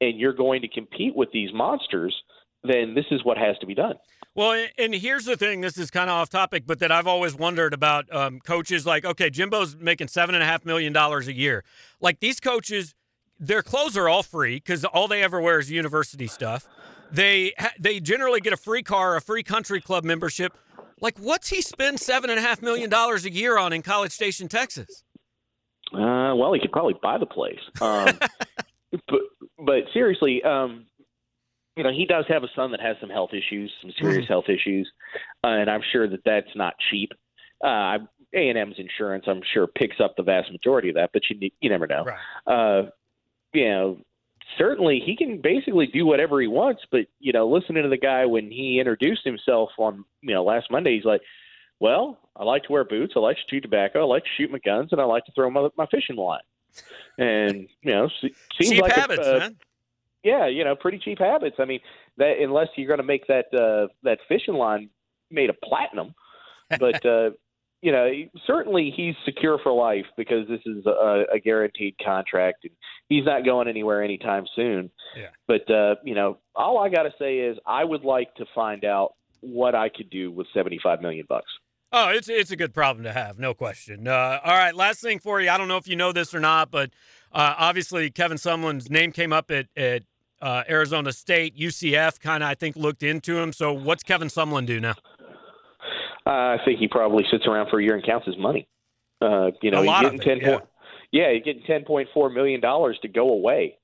and 0.00 0.18
you're 0.18 0.32
going 0.32 0.62
to 0.62 0.68
compete 0.68 1.14
with 1.14 1.30
these 1.30 1.50
monsters– 1.52 2.16
then 2.68 2.94
this 2.94 3.06
is 3.10 3.24
what 3.24 3.38
has 3.38 3.56
to 3.58 3.66
be 3.66 3.74
done. 3.74 3.94
Well, 4.34 4.66
and 4.76 4.94
here's 4.94 5.24
the 5.24 5.36
thing. 5.36 5.62
This 5.62 5.78
is 5.78 5.90
kind 5.90 6.10
of 6.10 6.16
off 6.16 6.28
topic, 6.28 6.64
but 6.66 6.78
that 6.80 6.92
I've 6.92 7.06
always 7.06 7.34
wondered 7.34 7.72
about 7.72 8.12
um, 8.14 8.38
coaches. 8.40 8.84
Like, 8.84 9.06
okay, 9.06 9.30
Jimbo's 9.30 9.76
making 9.76 10.08
seven 10.08 10.34
and 10.34 10.44
a 10.44 10.46
half 10.46 10.64
million 10.66 10.92
dollars 10.92 11.26
a 11.26 11.32
year. 11.32 11.64
Like 12.00 12.20
these 12.20 12.38
coaches, 12.38 12.94
their 13.40 13.62
clothes 13.62 13.96
are 13.96 14.10
all 14.10 14.22
free 14.22 14.56
because 14.56 14.84
all 14.84 15.08
they 15.08 15.22
ever 15.22 15.40
wear 15.40 15.58
is 15.58 15.70
university 15.70 16.26
stuff. 16.26 16.68
They 17.10 17.54
they 17.78 17.98
generally 17.98 18.40
get 18.40 18.52
a 18.52 18.58
free 18.58 18.82
car, 18.82 19.16
a 19.16 19.22
free 19.22 19.42
country 19.42 19.80
club 19.80 20.04
membership. 20.04 20.52
Like, 21.00 21.18
what's 21.18 21.48
he 21.48 21.62
spend 21.62 22.00
seven 22.00 22.28
and 22.30 22.38
a 22.38 22.42
half 22.42 22.60
million 22.60 22.90
dollars 22.90 23.24
a 23.24 23.30
year 23.30 23.58
on 23.58 23.72
in 23.72 23.82
College 23.82 24.12
Station, 24.12 24.48
Texas? 24.48 25.02
Uh, 25.94 26.34
well, 26.34 26.52
he 26.52 26.60
could 26.60 26.72
probably 26.72 26.96
buy 27.02 27.16
the 27.16 27.26
place. 27.26 27.60
Um, 27.80 28.18
but 29.08 29.20
but 29.58 29.82
seriously, 29.92 30.42
um, 30.42 30.86
you 31.76 31.82
know, 31.82 31.92
he 31.92 32.06
does 32.06 32.24
have 32.28 32.42
a 32.42 32.48
son 32.56 32.70
that 32.70 32.80
has 32.80 32.96
some 33.00 33.10
health 33.10 33.30
issues, 33.32 33.70
some 33.82 33.92
serious 34.00 34.24
mm 34.24 34.28
health 34.28 34.48
issues, 34.48 34.90
uh, 35.44 35.48
and 35.48 35.70
I'm 35.70 35.82
sure 35.92 36.08
that 36.08 36.24
that's 36.24 36.56
not 36.56 36.74
cheap. 36.90 37.12
Uh, 37.62 37.98
A 38.34 38.48
and 38.48 38.58
M's 38.58 38.76
insurance, 38.78 39.26
I'm 39.28 39.42
sure, 39.52 39.66
picks 39.66 40.00
up 40.00 40.16
the 40.16 40.22
vast 40.22 40.50
majority 40.50 40.88
of 40.88 40.94
that, 40.94 41.10
but 41.12 41.22
you 41.28 41.50
you 41.60 41.70
never 41.70 41.86
know. 41.86 42.04
Right. 42.04 42.18
Uh, 42.46 42.90
you 43.52 43.68
know, 43.68 43.98
certainly 44.58 45.02
he 45.04 45.16
can 45.16 45.40
basically 45.40 45.86
do 45.86 46.06
whatever 46.06 46.40
he 46.40 46.46
wants, 46.46 46.82
but 46.90 47.06
you 47.20 47.32
know, 47.32 47.46
listening 47.46 47.82
to 47.82 47.88
the 47.90 47.98
guy 47.98 48.24
when 48.24 48.50
he 48.50 48.80
introduced 48.80 49.24
himself 49.24 49.70
on 49.78 50.04
you 50.22 50.34
know 50.34 50.44
last 50.44 50.70
Monday, 50.70 50.96
he's 50.96 51.04
like, 51.04 51.20
"Well, 51.78 52.18
I 52.34 52.44
like 52.44 52.64
to 52.64 52.72
wear 52.72 52.84
boots, 52.84 53.12
I 53.16 53.20
like 53.20 53.36
to 53.36 53.42
chew 53.48 53.60
tobacco, 53.60 54.00
I 54.00 54.04
like 54.04 54.24
to 54.24 54.30
shoot 54.36 54.50
my 54.50 54.58
guns, 54.58 54.88
and 54.92 55.00
I 55.00 55.04
like 55.04 55.26
to 55.26 55.32
throw 55.32 55.50
my, 55.50 55.68
my 55.76 55.86
fishing 55.86 56.16
line." 56.16 56.40
And 57.18 57.68
you 57.82 57.92
know, 57.92 58.08
seems 58.20 58.34
Cheap 58.70 58.82
like 58.82 58.92
habits, 58.92 59.26
a, 59.26 59.38
man 59.38 59.56
yeah, 60.26 60.48
you 60.48 60.64
know, 60.64 60.74
pretty 60.74 60.98
cheap 60.98 61.20
habits. 61.20 61.56
I 61.60 61.64
mean, 61.64 61.80
that 62.18 62.34
unless 62.40 62.66
you're 62.74 62.88
going 62.88 62.98
to 62.98 63.04
make 63.04 63.26
that 63.28 63.46
uh, 63.54 63.86
that 64.02 64.18
fishing 64.28 64.54
line 64.54 64.90
made 65.30 65.50
of 65.50 65.56
platinum, 65.62 66.14
but 66.80 67.06
uh, 67.06 67.30
you 67.80 67.92
know, 67.92 68.10
certainly 68.44 68.92
he's 68.94 69.14
secure 69.24 69.58
for 69.62 69.72
life 69.72 70.06
because 70.16 70.48
this 70.48 70.60
is 70.66 70.84
a, 70.86 71.24
a 71.34 71.38
guaranteed 71.38 71.94
contract, 72.04 72.64
and 72.64 72.72
he's 73.08 73.24
not 73.24 73.44
going 73.44 73.68
anywhere 73.68 74.02
anytime 74.02 74.46
soon. 74.56 74.90
Yeah. 75.16 75.28
But 75.46 75.70
uh, 75.70 75.94
you 76.04 76.16
know, 76.16 76.38
all 76.56 76.78
I 76.78 76.88
got 76.88 77.04
to 77.04 77.12
say 77.20 77.38
is 77.38 77.56
I 77.64 77.84
would 77.84 78.02
like 78.02 78.34
to 78.36 78.46
find 78.52 78.84
out 78.84 79.14
what 79.40 79.76
I 79.76 79.88
could 79.88 80.10
do 80.10 80.32
with 80.32 80.48
seventy 80.52 80.80
five 80.82 81.00
million 81.00 81.24
bucks. 81.28 81.52
Oh, 81.92 82.08
it's 82.08 82.28
it's 82.28 82.50
a 82.50 82.56
good 82.56 82.74
problem 82.74 83.04
to 83.04 83.12
have, 83.12 83.38
no 83.38 83.54
question. 83.54 84.08
Uh, 84.08 84.40
all 84.44 84.58
right, 84.58 84.74
last 84.74 85.00
thing 85.00 85.20
for 85.20 85.40
you. 85.40 85.48
I 85.48 85.56
don't 85.56 85.68
know 85.68 85.76
if 85.76 85.86
you 85.86 85.94
know 85.94 86.10
this 86.10 86.34
or 86.34 86.40
not, 86.40 86.72
but 86.72 86.90
uh, 87.32 87.54
obviously 87.56 88.10
Kevin 88.10 88.38
Sumlin's 88.38 88.90
name 88.90 89.12
came 89.12 89.32
up 89.32 89.52
at, 89.52 89.68
at 89.76 90.02
uh, 90.40 90.64
Arizona 90.68 91.12
State, 91.12 91.56
UCF 91.56 92.20
kind 92.20 92.42
of, 92.42 92.48
I 92.48 92.54
think, 92.54 92.76
looked 92.76 93.02
into 93.02 93.38
him. 93.38 93.52
So 93.52 93.72
what's 93.72 94.02
Kevin 94.02 94.28
Sumlin 94.28 94.66
do 94.66 94.80
now? 94.80 94.94
Uh, 96.26 96.30
I 96.30 96.58
think 96.64 96.78
he 96.80 96.88
probably 96.88 97.24
sits 97.30 97.46
around 97.46 97.70
for 97.70 97.78
a 97.78 97.82
year 97.82 97.94
and 97.94 98.04
counts 98.04 98.26
his 98.26 98.36
money. 98.36 98.68
Uh, 99.22 99.50
you 99.62 99.70
know, 99.70 99.82
he's 99.82 100.00
getting 100.02 100.20
of 100.20 100.26
it, 100.26 100.40
10 100.40 100.40
yeah. 100.40 100.58
yeah, 101.10 101.32
he's 101.32 101.42
getting 101.42 101.62
ten 101.62 101.84
point 101.84 102.08
four 102.12 102.28
million 102.28 102.60
dollars 102.60 102.98
to 103.02 103.08
go 103.08 103.30
away. 103.30 103.78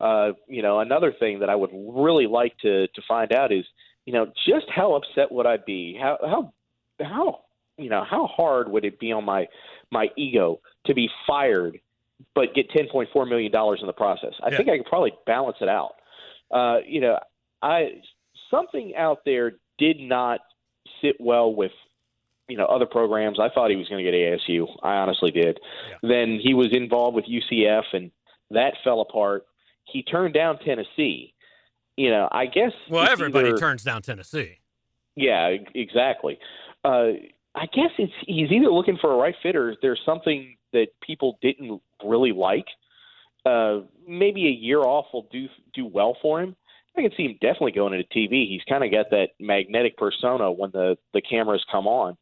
Uh, 0.00 0.32
you 0.48 0.62
know, 0.62 0.80
another 0.80 1.12
thing 1.12 1.40
that 1.40 1.50
I 1.50 1.54
would 1.54 1.70
really 1.72 2.26
like 2.26 2.56
to 2.62 2.88
to 2.88 3.02
find 3.06 3.32
out 3.32 3.52
is, 3.52 3.64
you 4.06 4.12
know, 4.12 4.26
just 4.48 4.66
how 4.74 4.94
upset 4.94 5.30
would 5.30 5.46
I 5.46 5.58
be? 5.58 5.96
How 6.00 6.18
how 6.20 6.52
how 7.00 7.40
you 7.76 7.90
know 7.90 8.04
how 8.08 8.26
hard 8.26 8.68
would 8.70 8.84
it 8.84 8.98
be 8.98 9.12
on 9.12 9.24
my 9.24 9.46
my 9.92 10.08
ego 10.16 10.60
to 10.86 10.94
be 10.94 11.08
fired 11.26 11.78
but 12.34 12.54
get 12.54 12.70
ten 12.70 12.88
point 12.88 13.08
four 13.12 13.26
million 13.26 13.50
dollars 13.52 13.78
in 13.80 13.86
the 13.86 13.92
process. 13.92 14.32
I 14.42 14.50
Yeah. 14.50 14.56
think 14.58 14.68
I 14.68 14.76
could 14.78 14.86
probably 14.86 15.12
balance 15.26 15.56
it 15.60 15.68
out. 15.68 15.94
Uh, 16.50 16.78
you 16.86 17.00
know, 17.00 17.18
I 17.62 18.00
something 18.50 18.94
out 18.96 19.20
there 19.24 19.52
did 19.78 19.98
not 20.00 20.40
sit 21.00 21.16
well 21.20 21.52
with 21.54 21.72
you 22.48 22.56
know 22.56 22.66
other 22.66 22.86
programs. 22.86 23.38
I 23.40 23.48
thought 23.48 23.70
he 23.70 23.76
was 23.76 23.88
going 23.88 24.04
to 24.04 24.10
get 24.10 24.14
ASU. 24.16 24.66
I 24.82 24.96
honestly 24.96 25.30
did. 25.30 25.58
Yeah. 25.90 25.96
Then 26.08 26.38
he 26.42 26.54
was 26.54 26.68
involved 26.72 27.16
with 27.16 27.24
UCF, 27.26 27.84
and 27.92 28.10
that 28.50 28.74
fell 28.84 29.00
apart. 29.00 29.46
He 29.84 30.02
turned 30.02 30.34
down 30.34 30.58
Tennessee. 30.58 31.34
You 31.96 32.10
know, 32.10 32.28
I 32.32 32.46
guess. 32.46 32.72
Well, 32.88 33.06
everybody 33.08 33.48
either- 33.48 33.58
turns 33.58 33.84
down 33.84 34.02
Tennessee. 34.02 34.58
yeah, 35.16 35.56
exactly. 35.74 36.38
Uh, 36.84 37.12
I 37.54 37.66
guess 37.66 37.90
it's 37.98 38.12
he's 38.26 38.50
either 38.50 38.70
looking 38.70 38.96
for 38.98 39.12
a 39.12 39.16
right 39.16 39.34
fit 39.42 39.56
or 39.56 39.76
there's 39.82 40.00
something 40.06 40.56
that 40.72 40.88
people 41.02 41.38
didn't 41.42 41.80
really 42.04 42.32
like. 42.32 42.66
Uh, 43.44 43.80
maybe 44.06 44.46
a 44.46 44.50
year 44.50 44.80
off 44.80 45.06
will 45.12 45.26
do 45.32 45.46
do 45.74 45.86
well 45.86 46.16
for 46.22 46.40
him. 46.40 46.54
I 46.96 47.02
can 47.02 47.10
see 47.16 47.24
him 47.24 47.38
definitely 47.40 47.72
going 47.72 47.94
into 47.94 48.06
TV. 48.08 48.48
He's 48.48 48.60
kind 48.68 48.84
of 48.84 48.90
got 48.90 49.10
that 49.10 49.30
magnetic 49.40 49.96
persona 49.96 50.52
when 50.52 50.70
the 50.72 50.96
the 51.12 51.22
cameras 51.22 51.64
come 51.70 51.86
on. 51.86 52.16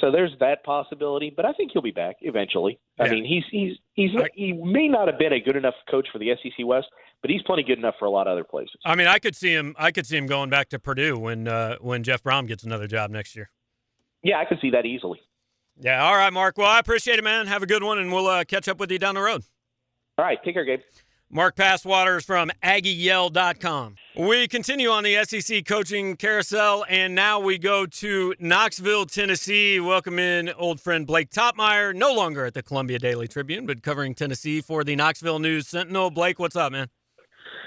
So 0.00 0.10
there's 0.10 0.32
that 0.40 0.64
possibility, 0.64 1.32
but 1.34 1.44
I 1.44 1.52
think 1.52 1.72
he'll 1.72 1.82
be 1.82 1.90
back 1.90 2.16
eventually. 2.20 2.78
Yeah. 2.98 3.06
I 3.06 3.10
mean, 3.10 3.24
he's 3.24 3.44
he's 3.50 3.76
he's 3.94 4.10
I- 4.16 4.28
he 4.34 4.52
may 4.52 4.88
not 4.88 5.08
have 5.08 5.18
been 5.18 5.32
a 5.32 5.40
good 5.40 5.56
enough 5.56 5.74
coach 5.90 6.08
for 6.12 6.18
the 6.18 6.30
SEC 6.42 6.64
West, 6.64 6.86
but 7.22 7.30
he's 7.30 7.42
plenty 7.42 7.62
good 7.62 7.78
enough 7.78 7.94
for 7.98 8.04
a 8.04 8.10
lot 8.10 8.26
of 8.26 8.32
other 8.32 8.44
places. 8.44 8.76
I 8.84 8.94
mean, 8.94 9.06
I 9.06 9.18
could 9.18 9.34
see 9.36 9.52
him. 9.52 9.74
I 9.78 9.90
could 9.90 10.06
see 10.06 10.16
him 10.16 10.26
going 10.26 10.50
back 10.50 10.68
to 10.70 10.78
Purdue 10.78 11.18
when 11.18 11.48
uh, 11.48 11.76
when 11.80 12.02
Jeff 12.02 12.22
Brohm 12.22 12.46
gets 12.46 12.64
another 12.64 12.86
job 12.86 13.10
next 13.10 13.34
year. 13.36 13.50
Yeah, 14.22 14.38
I 14.38 14.44
could 14.44 14.58
see 14.60 14.70
that 14.70 14.86
easily. 14.86 15.20
Yeah. 15.80 16.04
All 16.04 16.14
right, 16.16 16.32
Mark. 16.32 16.58
Well, 16.58 16.68
I 16.68 16.78
appreciate 16.78 17.18
it, 17.18 17.24
man. 17.24 17.46
Have 17.46 17.62
a 17.62 17.66
good 17.66 17.82
one, 17.82 17.98
and 17.98 18.12
we'll 18.12 18.26
uh, 18.26 18.44
catch 18.44 18.68
up 18.68 18.78
with 18.80 18.90
you 18.90 18.98
down 18.98 19.14
the 19.14 19.20
road. 19.20 19.42
All 20.18 20.24
right, 20.24 20.38
take 20.44 20.54
care, 20.54 20.64
Gabe. 20.64 20.80
Mark 21.30 21.56
Passwaters 21.56 22.24
from 22.24 22.50
AggieYell.com. 22.64 23.96
We 24.16 24.48
continue 24.48 24.88
on 24.88 25.04
the 25.04 25.22
SEC 25.24 25.64
coaching 25.66 26.16
carousel, 26.16 26.84
and 26.88 27.14
now 27.14 27.38
we 27.38 27.58
go 27.58 27.84
to 27.86 28.34
Knoxville, 28.40 29.06
Tennessee. 29.06 29.78
Welcome 29.78 30.18
in 30.18 30.48
old 30.50 30.80
friend 30.80 31.06
Blake 31.06 31.30
Toppmeyer, 31.30 31.94
no 31.94 32.12
longer 32.14 32.46
at 32.46 32.54
the 32.54 32.62
Columbia 32.62 32.98
Daily 32.98 33.28
Tribune, 33.28 33.66
but 33.66 33.82
covering 33.82 34.14
Tennessee 34.14 34.60
for 34.62 34.82
the 34.84 34.96
Knoxville 34.96 35.38
News 35.38 35.68
Sentinel. 35.68 36.10
Blake, 36.10 36.38
what's 36.38 36.56
up, 36.56 36.72
man? 36.72 36.88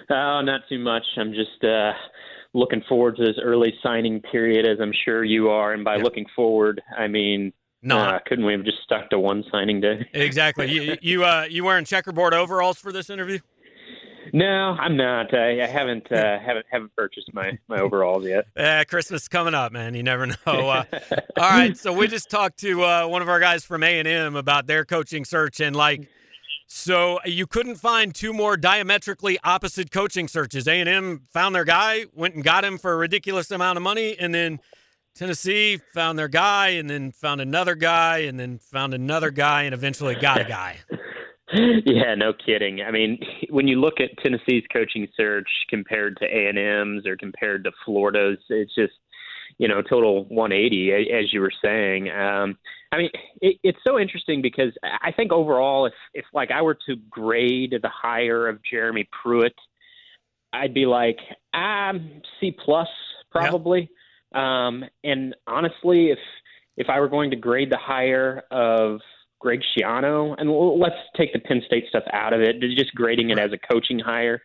Oh, 0.09 0.41
not 0.41 0.61
too 0.67 0.79
much. 0.79 1.03
I'm 1.17 1.31
just 1.31 1.63
uh, 1.63 1.91
looking 2.53 2.81
forward 2.89 3.15
to 3.17 3.23
this 3.23 3.37
early 3.41 3.73
signing 3.83 4.21
period, 4.21 4.65
as 4.65 4.79
I'm 4.81 4.91
sure 5.05 5.23
you 5.23 5.49
are. 5.49 5.73
And 5.73 5.85
by 5.85 5.97
Yeah. 5.97 6.03
looking 6.03 6.25
forward, 6.35 6.81
I 6.97 7.07
mean, 7.07 7.53
No, 7.83 7.97
uh, 7.97 8.19
couldn't 8.25 8.45
we 8.45 8.53
have 8.53 8.63
just 8.63 8.77
stuck 8.83 9.09
to 9.09 9.19
one 9.19 9.43
signing 9.51 9.81
day? 9.81 10.07
exactly. 10.13 10.71
You 10.71 10.97
you 11.01 11.25
uh, 11.25 11.45
you 11.49 11.63
wearing 11.63 11.85
checkerboard 11.85 12.33
overalls 12.33 12.77
for 12.77 12.91
this 12.91 13.09
interview? 13.09 13.39
No, 14.33 14.45
I'm 14.79 14.95
not. 14.95 15.33
I, 15.33 15.61
I 15.63 15.67
haven't 15.67 16.11
uh, 16.11 16.39
haven't 16.45 16.65
haven't 16.71 16.95
purchased 16.95 17.33
my 17.33 17.57
my 17.67 17.79
overalls 17.79 18.25
yet. 18.25 18.45
Uh, 18.55 18.83
Christmas 18.89 19.23
is 19.23 19.27
coming 19.27 19.53
up, 19.53 19.71
man. 19.71 19.95
You 19.95 20.03
never 20.03 20.27
know. 20.27 20.35
Uh, 20.45 20.83
all 21.37 21.49
right, 21.49 21.75
so 21.75 21.91
we 21.91 22.07
just 22.07 22.29
talked 22.29 22.59
to 22.59 22.83
uh, 22.83 23.07
one 23.07 23.21
of 23.21 23.29
our 23.29 23.39
guys 23.39 23.65
from 23.65 23.83
A 23.83 23.99
and 23.99 24.07
M 24.07 24.35
about 24.35 24.67
their 24.67 24.85
coaching 24.85 25.25
search, 25.25 25.59
and 25.59 25.75
like, 25.75 26.07
so 26.67 27.19
you 27.25 27.47
couldn't 27.47 27.75
find 27.75 28.13
two 28.13 28.31
more 28.31 28.57
diametrically 28.57 29.39
opposite 29.43 29.91
coaching 29.91 30.27
searches. 30.27 30.67
A 30.67 30.79
and 30.79 30.87
M 30.87 31.21
found 31.31 31.55
their 31.55 31.65
guy, 31.65 32.05
went 32.13 32.35
and 32.35 32.43
got 32.43 32.63
him 32.63 32.77
for 32.77 32.93
a 32.93 32.97
ridiculous 32.97 33.49
amount 33.49 33.77
of 33.77 33.83
money, 33.83 34.15
and 34.19 34.35
then 34.35 34.59
Tennessee 35.15 35.77
found 35.93 36.17
their 36.17 36.27
guy, 36.27 36.69
and 36.69 36.89
then 36.89 37.11
found 37.11 37.41
another 37.41 37.75
guy, 37.75 38.19
and 38.19 38.39
then 38.39 38.59
found 38.59 38.93
another 38.93 39.31
guy, 39.31 39.63
and 39.63 39.73
eventually 39.73 40.15
got 40.15 40.41
a 40.41 40.45
guy. 40.45 40.77
yeah, 41.53 42.15
no 42.15 42.33
kidding. 42.33 42.81
I 42.81 42.91
mean, 42.91 43.19
when 43.49 43.67
you 43.67 43.79
look 43.79 43.99
at 43.99 44.17
Tennessee's 44.23 44.63
coaching 44.71 45.07
search 45.15 45.49
compared 45.69 46.17
to 46.17 46.25
A 46.25 46.47
and 46.47 46.57
M's 46.57 47.05
or 47.05 47.17
compared 47.17 47.63
to 47.65 47.71
Florida's, 47.85 48.39
it's 48.49 48.73
just 48.73 48.93
you 49.57 49.67
know 49.67 49.81
total 49.81 50.25
180, 50.25 51.11
as 51.11 51.33
you 51.33 51.41
were 51.41 51.51
saying. 51.63 52.09
Um, 52.09 52.57
I 52.91 52.97
mean, 52.97 53.09
it, 53.41 53.57
it's 53.63 53.77
so 53.85 53.99
interesting 53.99 54.41
because 54.41 54.73
I 54.83 55.11
think 55.11 55.31
overall, 55.31 55.85
if 55.85 55.93
if 56.13 56.25
like 56.33 56.51
I 56.51 56.61
were 56.61 56.77
to 56.87 56.95
grade 57.09 57.75
the 57.81 57.89
hire 57.89 58.47
of 58.47 58.59
Jeremy 58.63 59.07
Pruitt, 59.21 59.55
I'd 60.53 60.73
be 60.73 60.85
like 60.85 61.17
um, 61.53 62.21
C 62.39 62.55
plus 62.63 62.87
probably. 63.29 63.89
Um, 64.33 64.85
and 65.03 65.35
honestly, 65.47 66.09
if 66.11 66.19
if 66.77 66.87
I 66.89 66.99
were 66.99 67.09
going 67.09 67.31
to 67.31 67.35
grade 67.35 67.71
the 67.71 67.77
hire 67.77 68.43
of 68.49 69.01
Greg 69.39 69.61
Schiano, 69.61 70.35
and 70.37 70.49
let's 70.79 70.95
take 71.17 71.33
the 71.33 71.39
Penn 71.39 71.61
State 71.65 71.85
stuff 71.89 72.03
out 72.13 72.33
of 72.33 72.41
it, 72.41 72.59
just 72.77 72.95
grading 72.95 73.29
it 73.29 73.39
as 73.39 73.51
a 73.51 73.73
coaching 73.73 73.99
hire, 73.99 74.41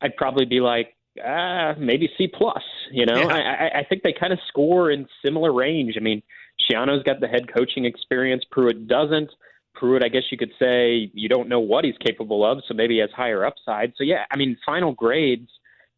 I'd 0.00 0.16
probably 0.16 0.44
be 0.44 0.60
like, 0.60 0.94
ah, 1.24 1.74
maybe 1.78 2.08
C 2.16 2.28
plus. 2.28 2.62
You 2.92 3.06
know, 3.06 3.16
Yeah. 3.16 3.26
I, 3.26 3.80
I, 3.80 3.84
think 3.84 4.02
they 4.02 4.12
kind 4.12 4.32
of 4.32 4.38
score 4.48 4.90
in 4.90 5.06
similar 5.24 5.52
range. 5.52 5.94
I 5.96 6.00
mean, 6.00 6.22
Schiano's 6.60 7.02
got 7.02 7.20
the 7.20 7.28
head 7.28 7.52
coaching 7.52 7.84
experience. 7.84 8.44
Pruitt 8.50 8.86
doesn't. 8.86 9.30
Pruitt, 9.74 10.04
I 10.04 10.08
guess 10.08 10.24
you 10.30 10.38
could 10.38 10.52
say 10.58 11.10
you 11.14 11.28
don't 11.28 11.48
know 11.48 11.60
what 11.60 11.84
he's 11.84 11.96
capable 12.04 12.44
of, 12.44 12.58
so 12.66 12.74
maybe 12.74 12.94
he 12.94 13.00
has 13.00 13.10
higher 13.14 13.44
upside. 13.44 13.92
So 13.96 14.04
yeah, 14.04 14.24
I 14.30 14.36
mean, 14.36 14.56
final 14.66 14.92
grades, 14.92 15.48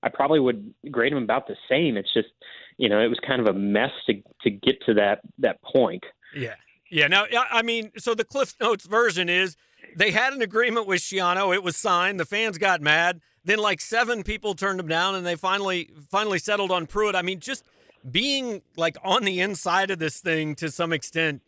I 0.03 0.09
probably 0.09 0.41
would 0.41 0.73
grade 0.91 1.13
him 1.13 1.23
about 1.23 1.47
the 1.47 1.57
same. 1.69 1.97
It's 1.97 2.13
just, 2.13 2.29
you 2.77 2.89
know, 2.89 3.01
it 3.01 3.09
was 3.09 3.19
kind 3.27 3.41
of 3.41 3.47
a 3.47 3.59
mess 3.59 3.91
to 4.07 4.23
to 4.43 4.51
get 4.51 4.81
to 4.87 4.95
that 4.95 5.21
that 5.39 5.61
point. 5.63 6.05
Yeah. 6.35 6.55
Yeah. 6.91 7.09
Now, 7.09 7.27
I 7.51 7.63
mean, 7.63 7.93
so 7.99 8.15
the 8.15 8.25
Cliff 8.25 8.55
Notes 8.61 8.87
version 8.87 9.29
is 9.29 9.57
they 9.97 10.11
had 10.11 10.33
an 10.33 10.43
agreement 10.43 10.87
with 10.87 11.01
Schiano. 11.01 11.55
It 11.55 11.63
was 11.63 11.77
signed. 11.77 12.19
The 12.19 12.25
fans 12.25 12.59
got 12.59 12.81
mad. 12.81 13.21
Then, 13.45 13.59
like 13.59 13.81
seven 13.81 14.23
people 14.23 14.55
turned 14.55 14.81
him 14.81 14.89
down, 14.89 15.15
and 15.15 15.25
they 15.25 15.35
finally 15.35 15.91
finally 16.11 16.39
settled 16.39 16.71
on 16.71 16.87
Pruitt. 16.87 17.17
I 17.17 17.23
mean, 17.23 17.41
just 17.41 17.65
being 18.09 18.63
like 18.77 18.97
on 19.03 19.25
the 19.25 19.41
inside 19.41 19.91
of 19.91 19.99
this 19.99 20.21
thing 20.21 20.55
to 20.57 20.71
some 20.71 20.93
extent. 20.93 21.43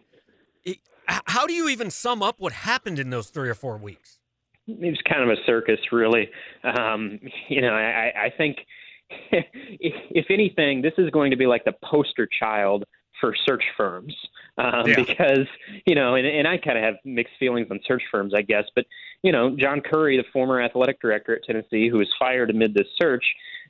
It, 0.64 0.78
how 1.06 1.47
do 1.47 1.52
you 1.52 1.68
even 1.68 1.90
sum 1.90 2.23
up 2.23 2.37
what 2.38 2.52
happened 2.52 2.99
in 2.99 3.11
those 3.11 3.28
three 3.28 3.49
or 3.49 3.54
four 3.54 3.76
weeks? 3.76 4.18
It 4.66 4.90
was 4.90 5.00
kind 5.09 5.23
of 5.23 5.28
a 5.31 5.42
circus, 5.45 5.81
really. 5.90 6.28
Um, 6.62 7.19
you 7.49 7.61
know, 7.61 7.73
I, 7.75 8.26
I 8.26 8.33
think 8.37 8.59
if, 9.33 9.95
if 10.11 10.26
anything, 10.31 10.83
this 10.83 10.95
is 10.99 11.11
going 11.11 11.31
to 11.31 11.37
be 11.37 11.47
like 11.47 11.64
the 11.64 11.75
poster 11.85 12.28
child 12.38 12.85
for 13.21 13.35
search 13.47 13.62
firms 13.76 14.14
um, 14.59 14.85
Yeah. 14.87 14.97
because 14.97 15.47
you 15.87 15.95
know, 15.95 16.14
and, 16.16 16.26
and 16.26 16.47
I 16.49 16.59
kind 16.59 16.76
of 16.78 16.85
have 16.85 16.95
mixed 17.04 17.35
feelings 17.38 17.69
on 17.71 17.81
search 17.87 18.02
firms, 18.11 18.35
I 18.37 18.42
guess. 18.42 18.64
But 18.75 18.87
you 19.23 19.33
know, 19.33 19.57
John 19.57 19.81
Currie, 19.81 20.16
the 20.16 20.25
former 20.33 20.61
athletic 20.61 21.00
director 21.00 21.35
at 21.37 21.45
Tennessee, 21.45 21.88
who 21.88 21.99
was 21.99 22.09
fired 22.19 22.50
amid 22.50 22.75
this 22.75 22.88
search, 23.00 23.25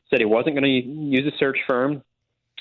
said 0.08 0.20
he 0.20 0.24
wasn't 0.24 0.56
going 0.56 0.64
to 0.64 0.90
use 0.90 1.26
a 1.32 1.36
search 1.38 1.58
firm. 1.68 2.02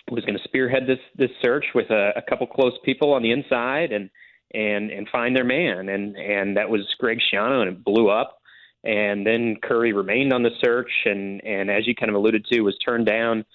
Was 0.10 0.26
going 0.26 0.38
to 0.38 0.44
spearhead 0.44 0.88
this 0.88 1.00
this 1.16 1.30
search 1.42 1.66
with 1.74 1.90
a, 1.90 2.12
a 2.18 2.22
couple 2.22 2.46
close 2.48 2.74
people 2.84 3.14
on 3.14 3.22
the 3.24 3.32
inside 3.32 3.92
and 3.92 4.10
and 4.54 4.92
and 4.92 5.08
find 5.10 5.36
their 5.36 5.44
man. 5.44 5.90
And 5.90 6.16
and 6.16 6.58
that 6.58 6.70
was 6.70 6.82
Greg 7.00 7.20
Schiano 7.20 7.62
and 7.62 7.70
it 7.70 7.84
blew 7.84 8.10
up. 8.10 8.38
And 8.84 9.26
then 9.26 9.58
Currie 9.62 9.94
remained 9.94 10.34
on 10.34 10.44
the 10.44 10.52
search. 10.64 10.92
And 11.06 11.44
and 11.44 11.70
as 11.70 11.88
you 11.88 11.96
kind 11.96 12.10
of 12.10 12.16
alluded 12.16 12.46
to 12.52 12.62
was 12.62 12.78
turned 12.78 13.06
down 13.06 13.46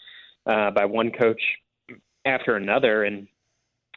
uh, 0.47 0.71
by 0.71 0.85
one 0.85 1.11
coach 1.11 1.41
after 2.25 2.57
another. 2.57 3.05
And 3.05 3.29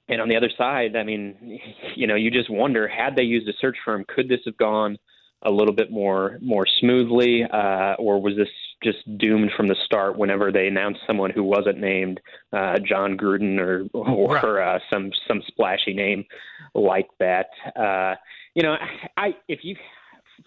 and 0.09 0.21
on 0.21 0.27
the 0.27 0.35
other 0.35 0.51
side 0.57 0.95
I 0.95 1.03
mean 1.03 1.59
you 1.95 2.07
know 2.07 2.15
you 2.15 2.31
just 2.31 2.49
wonder 2.49 2.87
had 2.87 3.15
they 3.15 3.23
used 3.23 3.47
a 3.47 3.53
search 3.61 3.77
firm 3.85 4.03
could 4.07 4.27
this 4.27 4.39
have 4.45 4.57
gone 4.57 4.97
a 5.43 5.51
little 5.51 5.73
bit 5.73 5.91
more 5.91 6.37
more 6.41 6.65
smoothly 6.79 7.43
uh, 7.43 7.93
or 7.99 8.21
was 8.21 8.35
this 8.35 8.49
just 8.83 9.17
doomed 9.17 9.51
from 9.55 9.67
the 9.67 9.75
start 9.85 10.17
whenever 10.17 10.51
they 10.51 10.67
announced 10.67 11.01
someone 11.05 11.31
who 11.31 11.43
wasn't 11.43 11.79
named 11.79 12.19
uh, 12.53 12.77
Jon 12.79 13.17
Gruden 13.17 13.59
or 13.59 13.85
or 13.93 14.61
uh, 14.61 14.79
some 14.91 15.11
some 15.27 15.41
splashy 15.47 15.93
name 15.93 16.25
like 16.73 17.07
that. 17.19 17.47
Uh, 17.75 18.15
you 18.55 18.63
know, 18.63 18.75
I 19.17 19.35
if 19.47 19.59
you 19.63 19.75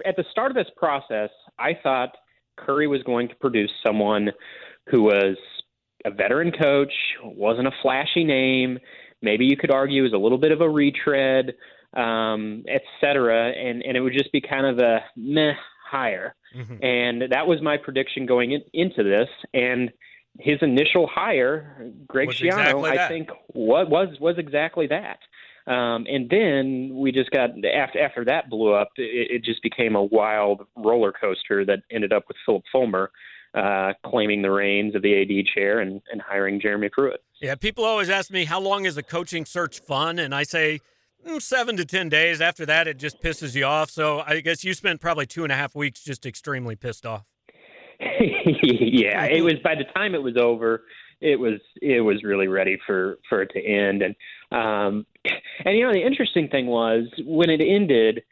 at 0.07 0.17
the 0.17 0.25
start 0.31 0.51
of 0.51 0.57
this 0.57 0.73
process, 0.77 1.31
I 1.59 1.73
thought 1.83 2.17
Currie 2.57 2.87
was 2.87 3.03
going 3.03 3.29
to 3.29 3.35
produce 3.37 3.71
someone 3.85 4.31
who 4.89 5.03
was 5.03 5.37
a 6.05 6.11
veteran 6.11 6.53
coach, 6.53 6.93
wasn't 7.23 7.69
a 7.69 7.73
flashy 7.83 8.25
name. 8.25 8.79
Maybe 9.21 9.45
you 9.45 9.57
could 9.57 9.71
argue 9.71 10.05
is 10.05 10.13
a 10.13 10.19
little 10.19 10.39
bit 10.39 10.51
of 10.51 10.61
a 10.61 10.69
retread, 10.69 11.55
um, 11.95 12.65
et 12.69 12.83
cetera, 13.01 13.51
and 13.51 13.83
and 13.83 13.97
it 13.97 14.01
would 14.01 14.15
just 14.15 14.33
be 14.33 14.41
kind 14.41 14.67
of 14.67 14.79
a 14.79 15.01
meh 15.17 15.53
hire. 15.89 16.35
Mm-hmm. 16.57 16.85
And 16.85 17.33
that 17.33 17.47
was 17.47 17.61
my 17.63 17.77
prediction 17.77 18.27
going 18.27 18.53
in, 18.53 18.63
into 18.73 19.03
this. 19.03 19.29
And 19.55 19.91
his 20.39 20.59
initial 20.63 21.07
hire, 21.07 21.91
Greg 22.07 22.29
Was 22.29 22.37
Schiano, 22.37 22.87
exactly 22.87 22.91
I 22.91 23.09
think 23.09 23.29
what 23.49 23.91
was 23.91 24.09
was 24.21 24.37
exactly 24.39 24.87
that. 24.89 25.19
Um, 25.67 26.07
and 26.09 26.29
then 26.29 26.91
we 26.95 27.13
just 27.13 27.31
got 27.31 27.51
after 27.65 28.01
after 28.01 28.25
that 28.25 28.51
blew 28.51 28.73
up, 28.73 28.91
it, 28.97 29.31
it 29.31 29.45
just 29.45 29.63
became 29.63 29.95
a 29.95 30.03
wild 30.03 30.67
roller 30.77 31.13
coaster 31.13 31.65
that 31.67 31.81
ended 31.91 32.13
up 32.13 32.25
with 32.29 32.37
Phillip 32.45 32.65
Fulmer 32.73 33.11
uh, 33.55 33.93
claiming 34.05 34.43
the 34.43 34.51
reins 34.51 34.95
of 34.95 35.03
the 35.03 35.21
AD 35.21 35.47
chair 35.55 35.81
and, 35.81 36.01
and 36.11 36.21
hiring 36.21 36.61
Jeremy 36.61 36.89
Pruitt. 36.89 37.23
Yeah, 37.41 37.55
people 37.55 37.85
always 37.85 38.09
ask 38.09 38.31
me 38.31 38.45
how 38.45 38.61
long 38.61 38.87
is 38.87 38.97
a 38.97 39.03
coaching 39.03 39.45
search 39.45 39.81
fun, 39.81 40.19
and 40.19 40.35
I 40.35 40.45
say 40.45 40.81
seven 41.39 41.77
to 41.77 41.85
ten 41.85 42.09
days. 42.09 42.41
After 42.41 42.67
that, 42.67 42.89
it 42.89 42.99
just 42.99 43.21
pisses 43.23 43.55
you 43.55 43.65
off. 43.65 43.91
So 43.91 44.23
I 44.27 44.41
guess 44.41 44.65
you 44.65 44.75
spent 44.75 45.01
probably 45.01 45.27
two 45.27 45.45
and 45.45 45.53
a 45.53 45.57
half 45.57 45.75
weeks 45.75 46.03
just 46.03 46.27
extremely 46.27 46.77
pissed 46.77 47.07
off. 47.07 47.25
yeah, 48.01 49.25
it 49.27 49.43
was 49.43 49.55
by 49.63 49.75
the 49.75 49.85
time 49.95 50.15
it 50.15 50.23
was 50.23 50.37
over, 50.37 50.83
it 51.21 51.39
was 51.39 51.61
it 51.81 52.01
was 52.01 52.23
really 52.25 52.49
ready 52.49 52.79
for 52.87 53.19
for 53.29 53.43
it 53.43 53.51
to 53.55 53.65
end. 53.65 54.03
And 54.03 54.15
um, 54.51 55.07
and 55.65 55.77
you 55.77 55.87
know 55.87 55.93
the 55.93 56.05
interesting 56.05 56.49
thing 56.49 56.67
was 56.67 57.05
when 57.25 57.51
it 57.51 57.61
ended, 57.61 58.23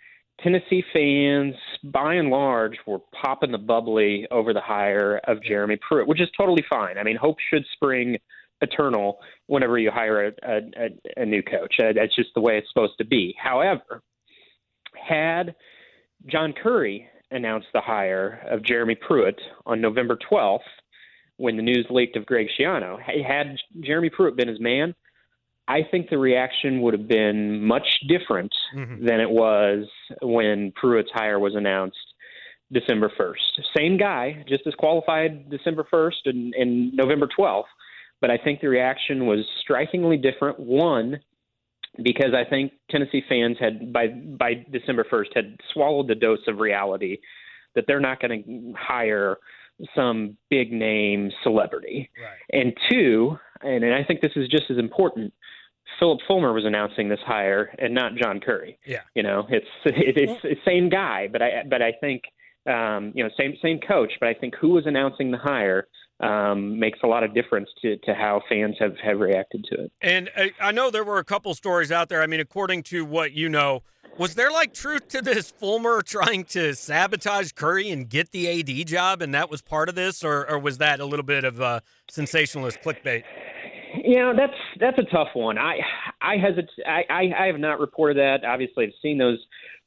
Tennessee 0.42 0.84
fans 0.92 1.54
by 1.84 2.14
and 2.14 2.30
large 2.30 2.76
were 2.86 3.00
popping 3.20 3.52
the 3.52 3.58
bubbly 3.58 4.26
over 4.30 4.52
the 4.52 4.60
hire 4.60 5.20
of 5.24 5.42
Jeremy 5.42 5.78
Pruitt, 5.86 6.08
which 6.08 6.20
is 6.20 6.28
totally 6.36 6.64
fine. 6.68 6.98
I 6.98 7.02
mean, 7.02 7.16
hope 7.16 7.36
should 7.50 7.64
spring 7.72 8.16
eternal 8.60 9.18
whenever 9.46 9.78
you 9.78 9.90
hire 9.90 10.26
a, 10.26 10.32
a, 10.42 10.88
a, 11.16 11.26
new 11.26 11.42
coach. 11.42 11.76
Uh, 11.78 11.92
That's 11.94 12.14
just 12.14 12.30
the 12.34 12.40
way 12.40 12.58
it's 12.58 12.68
supposed 12.68 12.98
to 12.98 13.04
be. 13.04 13.34
However, 13.42 14.02
had 14.94 15.54
John 16.26 16.52
Currie 16.52 17.08
announced 17.30 17.68
the 17.72 17.80
hire 17.80 18.46
of 18.50 18.62
Jeremy 18.62 18.96
Pruitt 18.96 19.40
on 19.66 19.80
November 19.80 20.18
12th 20.30 20.58
when 21.36 21.56
the 21.56 21.62
news 21.62 21.86
leaked 21.90 22.16
of 22.16 22.26
Greg 22.26 22.48
Schiano. 22.58 22.98
Had 23.00 23.56
Jeremy 23.80 24.10
Pruitt 24.10 24.36
been 24.36 24.48
his 24.48 24.60
man, 24.60 24.94
I 25.66 25.82
think 25.90 26.10
the 26.10 26.18
reaction 26.18 26.82
would 26.82 26.94
have 26.94 27.08
been 27.08 27.64
much 27.64 27.86
different 28.08 28.52
mm-hmm. 28.76 29.06
than 29.06 29.20
it 29.20 29.30
was 29.30 29.86
when 30.20 30.72
Pruitt's 30.74 31.10
hire 31.14 31.38
was 31.38 31.54
announced 31.54 31.96
December 32.72 33.10
1st. 33.18 33.64
Same 33.76 33.96
guy, 33.96 34.44
just 34.48 34.66
as 34.66 34.74
qualified 34.74 35.48
December 35.48 35.86
1st 35.92 36.26
and, 36.26 36.54
and 36.54 36.92
November 36.92 37.28
12th. 37.38 37.64
But 38.20 38.30
I 38.30 38.38
think 38.38 38.60
the 38.60 38.68
reaction 38.68 39.26
was 39.26 39.40
strikingly 39.62 40.16
different. 40.16 40.60
One, 40.60 41.20
because 42.02 42.32
I 42.34 42.48
think 42.48 42.72
Tennessee 42.90 43.22
fans 43.28 43.56
had 43.58 43.92
by 43.92 44.08
by 44.08 44.64
December 44.70 45.06
1st 45.10 45.34
had 45.34 45.56
swallowed 45.72 46.08
the 46.08 46.14
dose 46.14 46.46
of 46.46 46.58
reality 46.58 47.18
that 47.74 47.84
they're 47.86 48.00
not 48.00 48.20
going 48.20 48.42
to 48.42 48.78
hire 48.78 49.38
some 49.94 50.36
big 50.50 50.72
name 50.72 51.30
celebrity. 51.42 52.10
Right. 52.20 52.60
And 52.60 52.74
two, 52.90 53.38
and, 53.62 53.84
and 53.84 53.94
I 53.94 54.04
think 54.04 54.20
this 54.20 54.32
is 54.36 54.48
just 54.48 54.64
as 54.70 54.78
important, 54.78 55.32
Phillip 55.98 56.20
Fulmer 56.26 56.52
was 56.52 56.64
announcing 56.64 57.08
this 57.08 57.20
hire 57.24 57.74
and 57.78 57.94
not 57.94 58.14
John 58.14 58.40
Currie. 58.40 58.78
Yeah. 58.86 59.00
You 59.14 59.22
know, 59.22 59.46
it's 59.48 59.66
it, 59.84 60.16
it's 60.16 60.42
the 60.42 60.56
same 60.64 60.88
guy, 60.88 61.28
but 61.30 61.42
I 61.42 61.62
but 61.68 61.82
I 61.82 61.92
think 61.92 62.22
um, 62.66 63.12
you 63.14 63.24
know 63.24 63.30
same 63.36 63.54
same 63.62 63.80
coach, 63.80 64.12
but 64.20 64.28
I 64.28 64.34
think 64.34 64.54
who 64.60 64.70
was 64.70 64.86
announcing 64.86 65.30
the 65.30 65.38
hire 65.38 65.88
um, 66.20 66.78
makes 66.78 66.98
a 67.02 67.06
lot 67.06 67.24
of 67.24 67.34
difference 67.34 67.68
to, 67.82 67.96
to 67.98 68.14
how 68.14 68.42
fans 68.48 68.76
have, 68.78 68.96
have 69.02 69.18
reacted 69.18 69.64
to 69.70 69.84
it. 69.84 69.92
And 70.00 70.30
I, 70.36 70.52
I 70.60 70.72
know 70.72 70.90
there 70.90 71.04
were 71.04 71.18
a 71.18 71.24
couple 71.24 71.54
stories 71.54 71.90
out 71.90 72.08
there. 72.08 72.22
I 72.22 72.26
mean, 72.26 72.40
according 72.40 72.82
to 72.84 73.04
what 73.04 73.32
you 73.32 73.48
know, 73.48 73.82
was 74.18 74.34
there 74.34 74.50
like 74.50 74.74
truth 74.74 75.08
to 75.08 75.22
this 75.22 75.50
Fulmer 75.50 76.02
trying 76.06 76.44
to 76.44 76.74
sabotage 76.74 77.52
Currie 77.52 77.90
and 77.90 78.08
get 78.08 78.32
the 78.32 78.60
AD 78.60 78.86
job, 78.86 79.22
and 79.22 79.34
that 79.34 79.50
was 79.50 79.62
part 79.62 79.88
of 79.88 79.94
this, 79.94 80.22
or, 80.22 80.48
or 80.48 80.58
was 80.58 80.78
that 80.78 81.00
a 81.00 81.06
little 81.06 81.24
bit 81.24 81.44
of 81.44 81.60
a 81.60 81.82
sensationalist 82.10 82.80
clickbait? 82.82 83.24
You 83.94 84.16
know, 84.16 84.34
that's 84.36 84.54
that's 84.78 84.98
a 84.98 85.10
tough 85.10 85.28
one. 85.34 85.58
I 85.58 85.78
I 86.20 86.36
hesitate. 86.36 86.84
I, 86.86 87.04
I, 87.10 87.44
I 87.44 87.46
have 87.46 87.58
not 87.58 87.80
reported 87.80 88.18
that. 88.18 88.44
Obviously, 88.44 88.84
I've 88.84 88.92
seen 89.02 89.18
those 89.18 89.38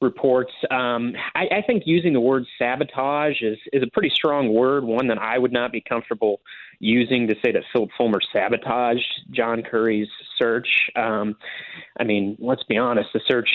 reports. 0.02 0.52
Um, 0.70 1.14
I, 1.36 1.48
I 1.52 1.62
think 1.66 1.84
using 1.86 2.14
the 2.14 2.20
word 2.20 2.46
sabotage 2.60 3.42
is 3.42 3.58
is 3.72 3.82
a 3.82 3.88
pretty 3.92 4.10
strong 4.10 4.54
word, 4.54 4.84
one 4.84 5.08
that 5.08 5.18
I 5.18 5.38
would 5.38 5.54
not 5.54 5.72
be 5.72 5.82
comfortable 5.82 6.42
using 6.80 7.28
to 7.28 7.36
say 7.44 7.52
that 7.52 7.64
Phillip 7.72 7.90
Fulmer 7.98 8.20
sabotaged 8.34 9.22
John 9.32 9.64
Currie's 9.64 10.10
search. 10.38 10.90
Um, 10.96 11.36
I 12.00 12.04
mean, 12.04 12.38
let's 12.40 12.64
be 12.64 12.78
honest, 12.78 13.10
the 13.14 13.22
search 13.28 13.50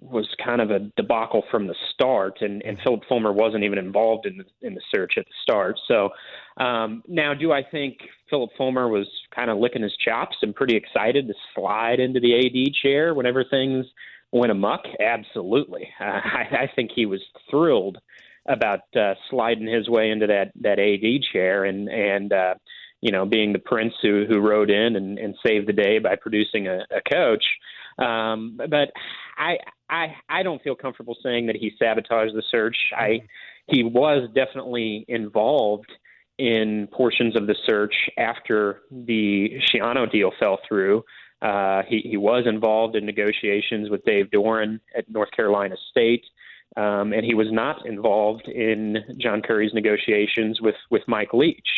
was 0.00 0.26
kind 0.44 0.60
of 0.60 0.70
a 0.70 0.80
debacle 0.96 1.42
from 1.50 1.66
the 1.66 1.74
start, 1.92 2.38
and, 2.40 2.62
and 2.62 2.78
Phillip 2.84 3.02
Fulmer 3.08 3.32
wasn't 3.32 3.64
even 3.64 3.78
involved 3.78 4.26
in 4.26 4.38
the 4.38 4.44
in 4.66 4.74
the 4.74 4.80
search 4.94 5.14
at 5.16 5.24
the 5.24 5.34
start. 5.42 5.78
So 5.86 6.10
um, 6.56 7.02
now, 7.06 7.34
do 7.34 7.52
I 7.52 7.62
think 7.62 7.98
Phillip 8.30 8.50
Fulmer 8.56 8.88
was 8.88 9.08
kind 9.34 9.50
of 9.50 9.58
licking 9.58 9.82
his 9.82 9.96
chops 9.96 10.36
and 10.42 10.54
pretty 10.54 10.76
excited 10.76 11.28
to 11.28 11.34
slide 11.54 12.00
into 12.00 12.20
the 12.20 12.34
AD 12.36 12.74
chair 12.82 13.14
whenever 13.14 13.44
things 13.44 13.86
went 14.32 14.52
amuck? 14.52 14.82
Absolutely. 15.00 15.88
Uh, 16.00 16.04
I, 16.24 16.46
I 16.62 16.70
think 16.74 16.90
he 16.94 17.06
was 17.06 17.20
thrilled 17.50 17.98
about 18.48 18.80
uh, 18.96 19.14
sliding 19.30 19.66
his 19.66 19.88
way 19.88 20.10
into 20.10 20.26
that 20.26 20.52
that 20.60 20.78
AD 20.78 21.22
chair 21.32 21.64
and 21.64 21.88
and 21.88 22.32
uh, 22.32 22.54
you 23.00 23.12
know 23.12 23.26
being 23.26 23.52
the 23.52 23.58
prince 23.58 23.94
who 24.02 24.24
who 24.28 24.40
rode 24.40 24.70
in 24.70 24.96
and, 24.96 25.18
and 25.18 25.34
saved 25.46 25.68
the 25.68 25.72
day 25.72 25.98
by 25.98 26.16
producing 26.16 26.66
a, 26.66 26.78
a 26.90 27.00
coach. 27.10 27.44
Um, 27.98 28.56
but 28.56 28.90
I 29.36 29.58
I 29.90 30.14
I 30.28 30.42
don't 30.42 30.62
feel 30.62 30.74
comfortable 30.74 31.16
saying 31.22 31.46
that 31.46 31.56
he 31.56 31.72
sabotaged 31.78 32.34
the 32.34 32.42
search. 32.50 32.76
I 32.96 33.22
he 33.66 33.82
was 33.82 34.28
definitely 34.34 35.04
involved 35.08 35.90
in 36.38 36.88
portions 36.92 37.36
of 37.36 37.46
the 37.46 37.56
search 37.66 37.94
after 38.16 38.82
the 38.90 39.58
Schiano 39.66 40.10
deal 40.10 40.30
fell 40.38 40.58
through. 40.68 41.04
Uh, 41.42 41.82
he, 41.88 42.00
he 42.00 42.16
was 42.16 42.44
involved 42.46 42.96
in 42.96 43.04
negotiations 43.04 43.90
with 43.90 44.04
Dave 44.04 44.26
Doeren 44.30 44.80
at 44.96 45.08
North 45.10 45.30
Carolina 45.32 45.76
State, 45.90 46.24
um, 46.76 47.12
and 47.12 47.24
he 47.24 47.34
was 47.34 47.48
not 47.50 47.86
involved 47.86 48.48
in 48.48 48.98
John 49.18 49.42
Currie's 49.42 49.74
negotiations 49.74 50.60
with, 50.60 50.74
with 50.90 51.02
Mike 51.06 51.32
Leach, 51.32 51.68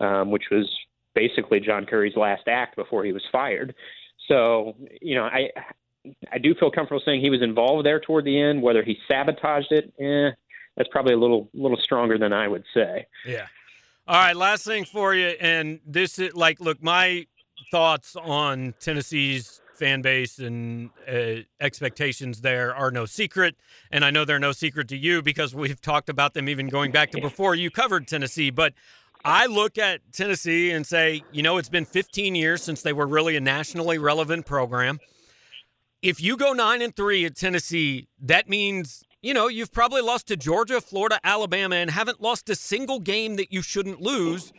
um, 0.00 0.30
which 0.30 0.44
was 0.50 0.70
basically 1.14 1.60
John 1.60 1.86
Currie's 1.86 2.16
last 2.16 2.46
act 2.46 2.76
before 2.76 3.04
he 3.04 3.12
was 3.12 3.22
fired. 3.32 3.74
So, 4.28 4.76
you 5.00 5.14
know, 5.14 5.24
I 5.24 5.50
I 6.32 6.38
do 6.38 6.54
feel 6.54 6.70
comfortable 6.70 7.02
saying 7.04 7.20
he 7.20 7.30
was 7.30 7.42
involved 7.42 7.86
there 7.86 8.00
toward 8.00 8.24
the 8.24 8.40
end. 8.40 8.62
Whether 8.62 8.82
he 8.82 8.98
sabotaged 9.08 9.72
it, 9.72 9.92
eh, 10.00 10.34
that's 10.76 10.88
probably 10.90 11.14
a 11.14 11.18
little 11.18 11.48
little 11.54 11.78
stronger 11.78 12.18
than 12.18 12.32
I 12.32 12.48
would 12.48 12.64
say. 12.74 13.06
Yeah. 13.26 13.46
All 14.08 14.16
right, 14.16 14.36
last 14.36 14.64
thing 14.64 14.84
for 14.84 15.16
you, 15.16 15.34
and 15.40 15.80
this 15.84 16.20
is 16.20 16.32
like, 16.32 16.60
look, 16.60 16.80
my 16.80 17.26
thoughts 17.72 18.14
on 18.14 18.74
Tennessee's 18.78 19.60
fan 19.76 20.00
base 20.00 20.38
and 20.38 20.90
uh, 21.08 21.42
expectations 21.60 22.40
there 22.40 22.74
are 22.74 22.92
no 22.92 23.04
secret, 23.04 23.56
and 23.90 24.04
I 24.04 24.10
know 24.10 24.24
they're 24.24 24.38
no 24.38 24.52
secret 24.52 24.88
to 24.88 24.96
you 24.96 25.22
because 25.22 25.54
we've 25.56 25.80
talked 25.80 26.08
about 26.08 26.34
them 26.34 26.48
even 26.48 26.68
going 26.68 26.92
back 26.92 27.10
to 27.12 27.20
before 27.20 27.56
you 27.56 27.70
covered 27.70 28.06
Tennessee. 28.06 28.50
But 28.50 28.74
I 29.26 29.46
look 29.46 29.76
at 29.76 30.00
Tennessee 30.12 30.70
and 30.70 30.86
say, 30.86 31.24
you 31.32 31.42
know, 31.42 31.58
it's 31.58 31.68
been 31.68 31.84
15 31.84 32.36
years 32.36 32.62
since 32.62 32.82
they 32.82 32.92
were 32.92 33.06
really 33.06 33.36
a 33.36 33.40
nationally 33.40 33.98
relevant 33.98 34.46
program. 34.46 35.00
If 36.00 36.22
you 36.22 36.36
go 36.36 36.52
nine 36.52 36.80
and 36.80 36.94
three 36.94 37.24
at 37.24 37.34
Tennessee, 37.36 38.06
that 38.20 38.48
means 38.48 39.02
you 39.26 39.34
know, 39.34 39.48
you've 39.48 39.72
probably 39.72 40.02
lost 40.02 40.28
to 40.28 40.36
Georgia, 40.36 40.80
Florida, 40.80 41.18
Alabama, 41.24 41.74
and 41.74 41.90
haven't 41.90 42.22
lost 42.22 42.48
a 42.48 42.54
single 42.54 43.00
game 43.00 43.34
that 43.34 43.52
you 43.52 43.60
shouldn't 43.60 44.00
lose. 44.00 44.52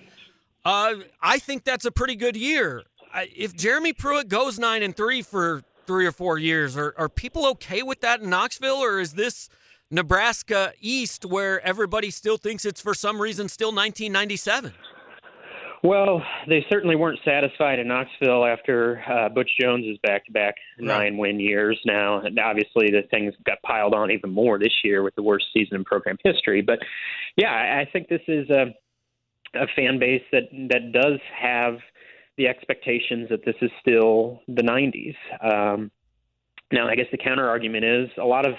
Uh, 0.65 0.95
I 1.21 1.39
think 1.39 1.63
that's 1.63 1.85
a 1.85 1.91
pretty 1.91 2.17
good 2.17 2.35
year. 2.35 2.83
If 3.15 3.55
Jeremy 3.55 3.93
Pruitt 3.93 4.27
goes 4.27 4.59
nine 4.59 4.83
and 4.83 4.93
three 4.93 5.21
for 5.21 5.63
three 5.85 6.05
or 6.05 6.11
four 6.11 6.37
years, 6.37 6.75
are, 6.75 6.93
are 6.97 7.07
people 7.07 7.47
okay 7.51 7.81
with 7.81 8.01
that 8.01 8.19
in 8.19 8.29
Knoxville, 8.29 8.75
or 8.75 8.99
is 8.99 9.13
this 9.13 9.47
Nebraska 9.89 10.73
East 10.81 11.25
where 11.25 11.65
everybody 11.65 12.11
still 12.11 12.37
thinks 12.37 12.65
it's 12.65 12.81
for 12.81 12.93
some 12.93 13.21
reason 13.21 13.47
still 13.47 13.69
1997? 13.69 14.73
Well, 15.83 16.23
they 16.49 16.65
certainly 16.69 16.95
weren't 16.95 17.19
satisfied 17.23 17.79
in 17.79 17.87
Knoxville 17.87 18.45
after 18.45 19.01
uh, 19.09 19.29
Butch 19.29 19.49
Jones's 19.59 19.97
back-to-back 20.03 20.55
nine-win 20.79 21.39
years. 21.39 21.79
Now, 21.85 22.19
and 22.21 22.37
obviously, 22.39 22.87
the 22.89 23.03
things 23.11 23.33
got 23.45 23.61
piled 23.61 23.93
on 23.93 24.11
even 24.11 24.31
more 24.31 24.57
this 24.57 24.73
year 24.83 25.03
with 25.03 25.15
the 25.15 25.21
worst 25.21 25.45
season 25.53 25.75
in 25.75 25.83
program 25.85 26.17
history. 26.23 26.61
But 26.61 26.79
yeah, 27.35 27.79
I 27.79 27.89
think 27.91 28.09
this 28.09 28.21
is 28.27 28.49
a, 28.49 28.73
a 29.53 29.67
fan 29.75 29.99
base 29.99 30.23
that 30.31 30.49
that 30.69 30.91
does 30.91 31.19
have 31.39 31.77
the 32.37 32.47
expectations 32.47 33.29
that 33.29 33.45
this 33.45 33.55
is 33.61 33.69
still 33.79 34.41
the 34.47 34.63
'90s. 34.63 35.15
Um, 35.41 35.91
now, 36.71 36.89
I 36.89 36.95
guess 36.95 37.07
the 37.11 37.17
counter 37.17 37.47
argument 37.47 37.85
is 37.85 38.09
a 38.17 38.25
lot 38.25 38.47
of 38.47 38.55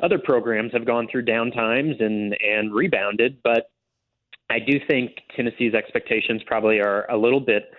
other 0.00 0.18
programs 0.18 0.72
have 0.72 0.86
gone 0.86 1.08
through 1.10 1.22
down 1.22 1.50
times 1.50 1.96
and 2.00 2.36
and 2.40 2.74
rebounded, 2.74 3.38
but 3.42 3.70
I 4.50 4.58
do 4.58 4.78
think 4.88 5.12
Tennessee's 5.34 5.74
expectations 5.74 6.42
probably 6.46 6.80
are 6.80 7.10
a 7.10 7.16
little 7.16 7.40
bit 7.40 7.70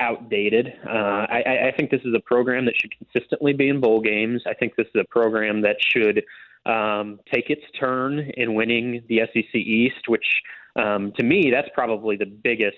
outdated. 0.00 0.68
Uh, 0.86 0.90
I, 1.28 1.68
I 1.68 1.72
think 1.76 1.90
this 1.90 2.00
is 2.04 2.14
a 2.14 2.20
program 2.20 2.64
that 2.64 2.74
should 2.76 2.92
consistently 2.96 3.52
be 3.52 3.68
in 3.68 3.80
bowl 3.80 4.00
games. 4.00 4.42
I 4.46 4.54
think 4.54 4.74
this 4.76 4.88
is 4.94 5.00
a 5.00 5.08
program 5.08 5.62
that 5.62 5.76
should 5.80 6.24
um, 6.66 7.20
take 7.32 7.50
its 7.50 7.62
turn 7.78 8.18
in 8.36 8.54
winning 8.54 9.02
the 9.08 9.20
SEC 9.32 9.54
East, 9.54 10.08
which 10.08 10.26
um, 10.76 11.12
to 11.18 11.24
me, 11.24 11.50
that's 11.50 11.68
probably 11.74 12.16
the 12.16 12.26
biggest 12.26 12.76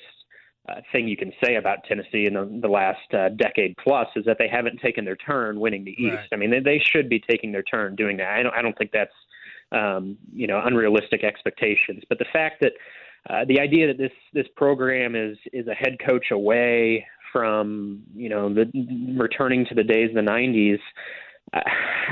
uh, 0.69 0.81
thing 0.93 1.07
you 1.07 1.17
can 1.17 1.33
say 1.45 1.57
about 1.57 1.85
Tennessee 1.85 2.27
in 2.27 2.35
the, 2.35 2.61
the 2.63 2.69
last 2.69 3.13
uh, 3.13 3.29
decade 3.31 3.77
plus 3.77 4.09
is 4.17 4.25
that 4.25 4.39
they 4.39 4.49
haven't 4.49 4.81
taken 4.81 5.05
their 5.05 5.17
turn 5.17 5.61
winning 5.61 5.85
the 5.85 5.93
East. 5.93 6.17
Right. 6.17 6.29
I 6.33 6.37
mean, 6.37 6.51
they, 6.51 6.61
they 6.61 6.79
should 6.79 7.09
be 7.09 7.21
taking 7.21 7.53
their 7.53 7.63
turn 7.63 7.97
doing 7.97 8.17
that. 8.17 8.29
I 8.29 8.43
don't, 8.43 8.55
I 8.55 8.63
don't 8.63 8.77
think 8.79 8.91
that's 8.93 9.13
um, 9.73 10.17
you 10.33 10.47
know 10.47 10.63
unrealistic 10.65 11.25
expectations, 11.25 12.03
but 12.09 12.19
the 12.19 12.27
fact 12.33 12.63
that 12.63 12.73
uh, 13.29 13.45
the 13.47 13.61
idea 13.61 13.87
that 13.89 13.99
this 13.99 14.13
this 14.33 14.47
program 14.57 15.15
is 15.15 15.37
is 15.53 15.67
a 15.67 15.75
head 15.75 15.97
coach 16.05 16.31
away 16.31 17.07
from 17.33 18.03
you 18.15 18.29
know 18.29 18.53
the 18.53 18.71
returning 19.19 19.67
to 19.67 19.75
the 19.75 19.83
days 19.83 20.11
of 20.11 20.15
the 20.15 20.31
90s 20.31 20.79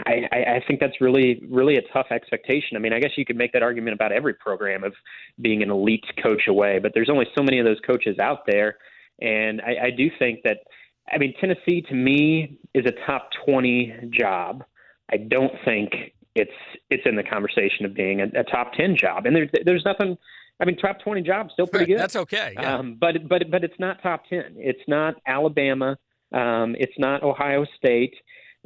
I, 0.07 0.27
I, 0.33 0.65
think 0.67 0.81
that's 0.81 1.01
really 1.01 1.43
really 1.51 1.77
a 1.77 1.83
tough 1.93 2.07
expectation. 2.11 2.77
I 2.77 2.81
mean, 2.81 2.93
I 2.93 3.01
guess 3.01 3.11
you 3.17 3.25
could 3.25 3.37
make 3.37 3.53
that 3.53 3.63
argument 3.63 3.95
about 3.95 4.13
every 4.13 4.35
program 4.35 4.85
of 4.85 4.95
being 5.41 5.63
an 5.63 5.71
elite 5.71 6.05
coach 6.23 6.49
away, 6.49 6.79
but 6.79 6.93
there's 6.95 7.11
only 7.11 7.27
so 7.37 7.43
many 7.43 7.59
of 7.59 7.67
those 7.67 7.79
coaches 7.87 8.19
out 8.19 8.41
there, 8.47 8.77
and 9.21 9.61
I, 9.61 9.87
I 9.87 9.91
do 9.91 10.11
think 10.19 10.41
that 10.45 10.59
I 11.13 11.19
mean 11.19 11.35
Tennessee 11.41 11.83
to 11.83 11.95
me 11.95 12.59
is 12.75 12.87
a 12.87 13.07
top 13.07 13.31
20 13.45 14.11
job. 14.11 14.65
I 15.11 15.17
don't 15.17 15.53
think 15.65 15.93
it's 16.35 16.51
it's 16.91 17.03
in 17.05 17.17
the 17.17 17.25
conversation 17.25 17.85
of 17.85 17.95
being 17.95 18.21
a, 18.21 18.41
a 18.41 18.45
top 18.45 18.73
10 18.75 18.97
job, 18.97 19.27
and 19.27 19.37
there's 19.37 19.51
there's 19.65 19.85
nothing 19.85 20.17
I 20.61 20.65
mean, 20.65 20.77
top 20.77 21.01
twenty 21.01 21.23
jobs 21.23 21.53
still 21.55 21.67
pretty 21.67 21.87
good. 21.87 21.99
That's 21.99 22.15
okay. 22.15 22.53
Yeah. 22.55 22.77
Um, 22.77 22.97
but 23.01 23.29
but 23.29 23.51
but 23.51 23.65
it's 23.65 23.79
not 23.81 24.01
top 24.01 24.25
ten. 24.29 24.55
It's 24.57 24.83
not 24.87 25.17
Alabama. 25.27 25.99
Um, 26.33 26.77
it's 26.79 26.97
not 26.99 27.23
Ohio 27.23 27.67
State, 27.77 28.15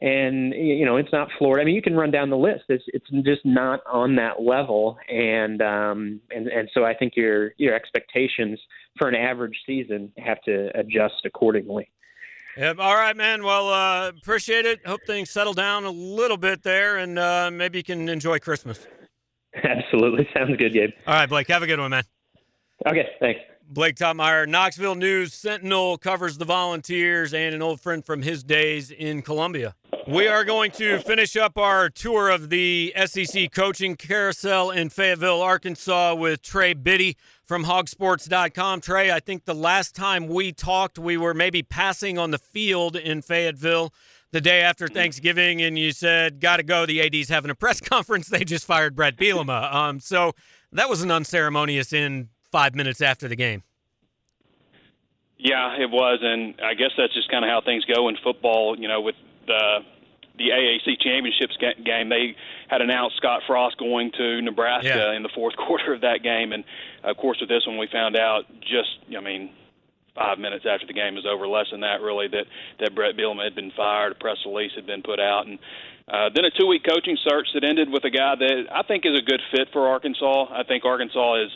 and 0.01 0.53
you 0.53 0.85
know 0.85 0.97
it's 0.97 1.13
not 1.13 1.29
Florida. 1.39 1.63
I 1.63 1.65
mean, 1.65 1.75
you 1.75 1.83
can 1.83 1.95
run 1.95 2.11
down 2.11 2.31
the 2.31 2.37
list. 2.37 2.65
It's 2.69 2.85
it's 2.89 3.07
just 3.25 3.45
not 3.45 3.81
on 3.91 4.17
that 4.17 4.43
level, 4.43 4.99
and 5.09 5.63
um, 5.63 6.21
and 6.31 6.49
and 6.49 6.69
so 6.75 6.85
I 6.85 6.95
think 6.95 7.15
your 7.17 7.53
your 7.57 7.75
expectations 7.75 8.61
for 8.99 9.09
an 9.09 9.15
average 9.15 9.57
season 9.67 10.13
have 10.19 10.41
to 10.43 10.71
adjust 10.79 11.25
accordingly. 11.25 11.91
Yep. 12.57 12.79
All 12.79 12.95
right, 12.95 13.17
man. 13.17 13.43
Well, 13.43 13.69
uh, 13.69 14.09
appreciate 14.09 14.65
it. 14.65 14.87
Hope 14.87 15.01
things 15.07 15.31
settle 15.31 15.53
down 15.53 15.85
a 15.85 15.91
little 15.91 16.39
bit 16.39 16.63
there, 16.63 16.97
and 16.97 17.19
uh, 17.19 17.51
maybe 17.53 17.79
you 17.79 17.85
can 17.85 18.09
enjoy 18.09 18.39
Christmas. 18.39 18.87
Absolutely. 19.63 20.27
Sounds 20.35 20.57
good, 20.57 20.73
Gabe. 20.73 20.91
All 21.07 21.15
right, 21.15 21.29
Blake. 21.29 21.49
Have 21.49 21.63
a 21.63 21.67
good 21.67 21.81
one, 21.81 21.91
man. 21.91 22.05
Okay. 22.87 23.09
Thanks. 23.21 23.41
Blake 23.69 23.97
Toppmeyer, 23.97 24.49
Knoxville 24.49 24.95
News 24.95 25.35
Sentinel, 25.35 25.99
covers 25.99 26.39
the 26.39 26.45
Volunteers 26.45 27.35
and 27.35 27.53
an 27.53 27.63
old 27.63 27.81
friend 27.81 28.05
from 28.05 28.23
his 28.23 28.45
days 28.45 28.93
in 28.93 29.23
Columbia. 29.23 29.75
We 30.09 30.29
are 30.29 30.45
going 30.45 30.71
to 30.73 31.01
finish 31.01 31.37
up 31.37 31.59
our 31.59 31.91
tour 31.91 32.31
of 32.31 32.49
the 32.49 32.95
SEC 33.07 33.51
coaching 33.51 33.97
carousel 33.97 34.71
in 34.71 34.89
Fayetteville, 34.89 35.43
Arkansas, 35.43 36.15
with 36.15 36.43
Trey 36.43 36.75
Biddy 36.75 37.17
from 37.43 37.65
hogsports.com. 37.65 38.83
Trey, 38.83 39.11
I 39.11 39.19
think 39.19 39.47
the 39.47 39.55
last 39.55 39.97
time 39.97 40.29
we 40.29 40.53
talked, 40.53 40.97
we 40.97 41.17
were 41.17 41.35
maybe 41.35 41.65
passing 41.65 42.19
on 42.19 42.31
the 42.31 42.39
field 42.39 42.95
in 42.95 43.21
Fayetteville 43.21 43.93
the 44.31 44.41
day 44.41 44.61
after 44.61 44.87
Thanksgiving, 44.87 45.61
and 45.61 45.77
you 45.77 45.91
said, 45.91 46.39
Got 46.39 46.59
to 46.59 46.63
go. 46.63 46.87
The 46.87 47.03
AD's 47.03 47.29
having 47.29 47.51
a 47.51 47.57
press 47.57 47.81
conference. 47.89 48.29
They 48.29 48.45
just 48.45 48.65
fired 48.65 48.95
Bret 48.95 49.17
Bielema. 49.17 49.75
Um, 49.75 49.99
so 49.99 50.35
that 50.71 50.89
was 50.89 51.03
an 51.03 51.11
unceremonious 51.11 51.93
end 51.93 52.29
five 52.53 52.77
minutes 52.77 53.01
after 53.01 53.27
the 53.27 53.37
game. 53.37 53.65
Yeah, 55.37 55.75
it 55.77 55.91
was, 55.91 56.21
and 56.23 56.55
I 56.65 56.75
guess 56.75 56.91
that's 56.97 57.13
just 57.13 57.29
kind 57.29 57.45
of 57.45 57.51
how 57.51 57.61
things 57.61 57.85
go 57.93 58.09
in 58.09 58.17
football. 58.23 58.79
You 58.79 58.87
know, 58.87 59.01
with 59.01 59.17
the 59.49 59.81
the 60.39 60.51
AAC 60.51 61.01
championships 61.01 61.57
game, 61.85 62.09
they 62.09 62.37
had 62.69 62.81
announced 62.81 63.17
Scott 63.17 63.43
Frost 63.47 63.79
going 63.79 64.13
to 64.13 64.43
Nebraska 64.43 64.89
yeah. 64.89 65.17
in 65.17 65.23
the 65.23 65.31
fourth 65.35 65.57
quarter 65.67 65.95
of 65.95 66.03
that 66.03 66.23
game, 66.23 66.53
and 66.53 66.65
of 67.05 67.17
course 67.17 67.39
with 67.41 67.49
this 67.49 67.67
one 67.67 67.79
we 67.79 67.89
found 67.91 68.17
out 68.17 68.45
just, 68.61 69.01
I 69.17 69.21
mean, 69.21 69.51
five 70.15 70.39
minutes 70.39 70.65
after 70.69 70.87
the 70.87 70.93
game 70.93 71.15
was 71.15 71.27
over, 71.27 71.47
less 71.47 71.67
than 71.71 71.81
that 71.81 72.01
really, 72.01 72.29
that 72.29 72.47
that 72.81 72.95
Bret 72.95 73.17
Bielema 73.17 73.45
had 73.45 73.55
been 73.55 73.71
fired, 73.77 74.13
a 74.13 74.15
press 74.15 74.39
release 74.45 74.73
had 74.75 74.87
been 74.87 75.03
put 75.03 75.21
out, 75.21 75.47
and 75.47 75.59
uh, 76.09 76.31
then 76.35 76.45
a 76.45 76.51
two-week 76.51 76.83
coaching 76.89 77.17
search 77.29 77.49
that 77.55 77.65
ended 77.65 77.91
with 77.91 78.05
a 78.05 78.11
guy 78.11 78.35
that 78.39 78.65
I 78.73 78.83
think 78.83 79.05
is 79.05 79.19
a 79.19 79.23
good 79.23 79.43
fit 79.51 79.69
for 79.73 79.89
Arkansas. 79.89 80.47
I 80.51 80.63
think 80.63 80.85
Arkansas 80.85 81.45
is 81.45 81.51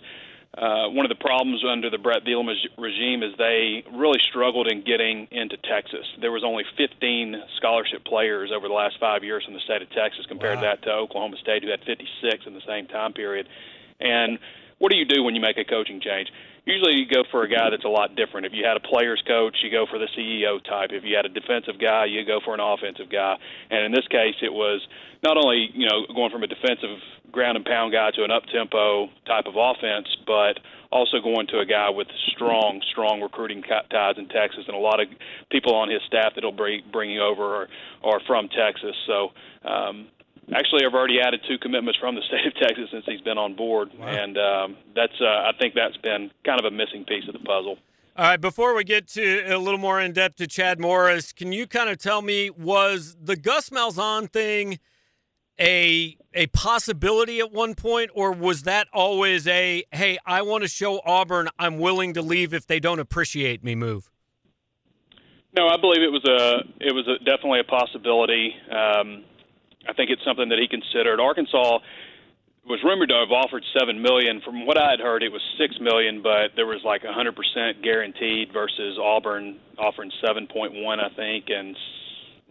uh, 0.58 0.88
one 0.88 1.06
of 1.06 1.10
the 1.10 1.22
problems 1.22 1.62
under 1.64 1.90
the 1.90 1.98
Bret 1.98 2.24
Bielema 2.24 2.54
regime 2.76 3.22
is 3.22 3.30
they 3.38 3.84
really 3.94 4.18
struggled 4.28 4.66
in 4.66 4.82
getting 4.82 5.28
into 5.30 5.56
Texas. 5.56 6.04
There 6.20 6.32
was 6.32 6.42
only 6.42 6.64
15 6.76 7.40
scholarship 7.56 8.04
players 8.04 8.50
over 8.54 8.66
the 8.66 8.74
last 8.74 8.98
five 8.98 9.22
years 9.22 9.44
in 9.46 9.54
the 9.54 9.60
state 9.60 9.80
of 9.80 9.90
Texas, 9.90 10.26
compared 10.26 10.56
wow. 10.56 10.62
that 10.62 10.82
to 10.82 10.90
Oklahoma 10.90 11.36
State, 11.40 11.62
who 11.62 11.70
had 11.70 11.80
56 11.86 12.46
in 12.46 12.54
the 12.54 12.62
same 12.66 12.88
time 12.88 13.12
period. 13.12 13.48
And 14.00 14.40
what 14.78 14.90
do 14.90 14.98
you 14.98 15.04
do 15.04 15.22
when 15.22 15.36
you 15.36 15.40
make 15.40 15.56
a 15.56 15.64
coaching 15.64 16.00
change? 16.00 16.32
Usually, 16.66 16.94
you 16.94 17.06
go 17.06 17.24
for 17.30 17.42
a 17.42 17.48
guy 17.48 17.70
that's 17.70 17.84
a 17.84 17.88
lot 17.88 18.16
different. 18.16 18.46
If 18.46 18.52
you 18.52 18.64
had 18.64 18.76
a 18.76 18.80
players 18.80 19.22
coach, 19.26 19.56
you 19.62 19.70
go 19.70 19.86
for 19.90 19.98
the 19.98 20.08
CEO 20.16 20.62
type. 20.62 20.90
If 20.92 21.04
you 21.04 21.16
had 21.16 21.26
a 21.26 21.28
defensive 21.28 21.80
guy, 21.80 22.04
you 22.06 22.24
go 22.24 22.40
for 22.44 22.54
an 22.54 22.60
offensive 22.60 23.10
guy. 23.10 23.36
And 23.70 23.84
in 23.84 23.92
this 23.92 24.06
case, 24.08 24.36
it 24.42 24.52
was 24.52 24.80
not 25.22 25.36
only 25.36 25.70
you 25.72 25.88
know 25.88 26.06
going 26.14 26.30
from 26.30 26.42
a 26.42 26.46
defensive 26.46 26.98
ground 27.32 27.56
and 27.56 27.64
pound 27.64 27.92
guy 27.92 28.10
to 28.12 28.24
an 28.24 28.30
up 28.30 28.44
tempo 28.52 29.08
type 29.26 29.46
of 29.46 29.54
offense, 29.56 30.08
but 30.26 30.60
also 30.90 31.20
going 31.22 31.46
to 31.46 31.60
a 31.60 31.66
guy 31.66 31.88
with 31.88 32.08
strong, 32.34 32.82
strong 32.90 33.20
recruiting 33.20 33.62
ties 33.62 34.16
in 34.18 34.28
Texas, 34.28 34.64
and 34.66 34.76
a 34.76 34.80
lot 34.80 35.00
of 35.00 35.06
people 35.50 35.74
on 35.74 35.88
his 35.88 36.02
staff 36.06 36.32
that'll 36.34 36.52
be 36.52 36.82
bringing 36.92 37.20
over 37.20 37.62
are, 37.62 37.68
are 38.04 38.20
from 38.26 38.48
Texas. 38.48 38.96
So. 39.06 39.30
Um, 39.64 40.08
Actually, 40.54 40.84
I've 40.84 40.94
already 40.94 41.20
added 41.20 41.40
two 41.48 41.58
commitments 41.58 41.98
from 41.98 42.14
the 42.14 42.22
state 42.28 42.46
of 42.46 42.54
Texas 42.54 42.88
since 42.90 43.04
he's 43.06 43.20
been 43.20 43.38
on 43.38 43.54
board, 43.54 43.90
wow. 43.98 44.06
and 44.06 44.36
um, 44.38 44.76
that's 44.94 45.18
uh, 45.20 45.24
I 45.24 45.52
think 45.58 45.74
that's 45.74 45.96
been 45.98 46.30
kind 46.44 46.58
of 46.60 46.66
a 46.66 46.70
missing 46.70 47.04
piece 47.04 47.26
of 47.28 47.34
the 47.34 47.40
puzzle. 47.40 47.78
All 48.16 48.26
right, 48.26 48.40
before 48.40 48.74
we 48.74 48.84
get 48.84 49.06
to 49.08 49.44
a 49.46 49.56
little 49.56 49.78
more 49.78 50.00
in 50.00 50.12
depth 50.12 50.36
to 50.36 50.46
Chad 50.46 50.80
Morris, 50.80 51.32
can 51.32 51.52
you 51.52 51.66
kind 51.66 51.88
of 51.88 51.98
tell 51.98 52.22
me 52.22 52.50
was 52.50 53.16
the 53.22 53.36
Gus 53.36 53.70
Malzahn 53.70 54.30
thing 54.30 54.78
a 55.60 56.16
a 56.32 56.46
possibility 56.48 57.40
at 57.40 57.52
one 57.52 57.74
point, 57.74 58.10
or 58.14 58.32
was 58.32 58.62
that 58.62 58.88
always 58.92 59.46
a 59.46 59.84
hey, 59.92 60.18
I 60.26 60.42
want 60.42 60.62
to 60.62 60.68
show 60.68 61.00
Auburn 61.04 61.48
I'm 61.58 61.78
willing 61.78 62.14
to 62.14 62.22
leave 62.22 62.54
if 62.54 62.66
they 62.66 62.80
don't 62.80 62.98
appreciate 62.98 63.62
me 63.62 63.74
move? 63.74 64.10
No, 65.56 65.66
I 65.68 65.76
believe 65.76 66.02
it 66.02 66.12
was 66.12 66.24
a 66.24 66.62
it 66.80 66.94
was 66.94 67.06
a, 67.08 67.22
definitely 67.24 67.60
a 67.60 67.64
possibility. 67.64 68.54
Um, 68.70 69.24
I 69.88 69.92
think 69.92 70.10
it's 70.10 70.24
something 70.24 70.48
that 70.50 70.58
he 70.58 70.68
considered. 70.68 71.20
Arkansas 71.20 71.78
was 72.66 72.78
rumored 72.84 73.08
to 73.08 73.16
have 73.16 73.32
offered 73.32 73.64
seven 73.78 74.02
million. 74.02 74.40
From 74.44 74.66
what 74.66 74.76
I 74.78 74.90
had 74.90 75.00
heard, 75.00 75.22
it 75.22 75.32
was 75.32 75.40
six 75.58 75.74
million, 75.80 76.22
but 76.22 76.52
there 76.56 76.66
was 76.66 76.82
like 76.84 77.02
a 77.04 77.12
hundred 77.12 77.34
percent 77.34 77.82
guaranteed 77.82 78.52
versus 78.52 78.98
Auburn 79.00 79.58
offering 79.78 80.12
seven 80.24 80.46
point 80.46 80.74
one, 80.74 81.00
I 81.00 81.08
think, 81.16 81.46
and 81.48 81.74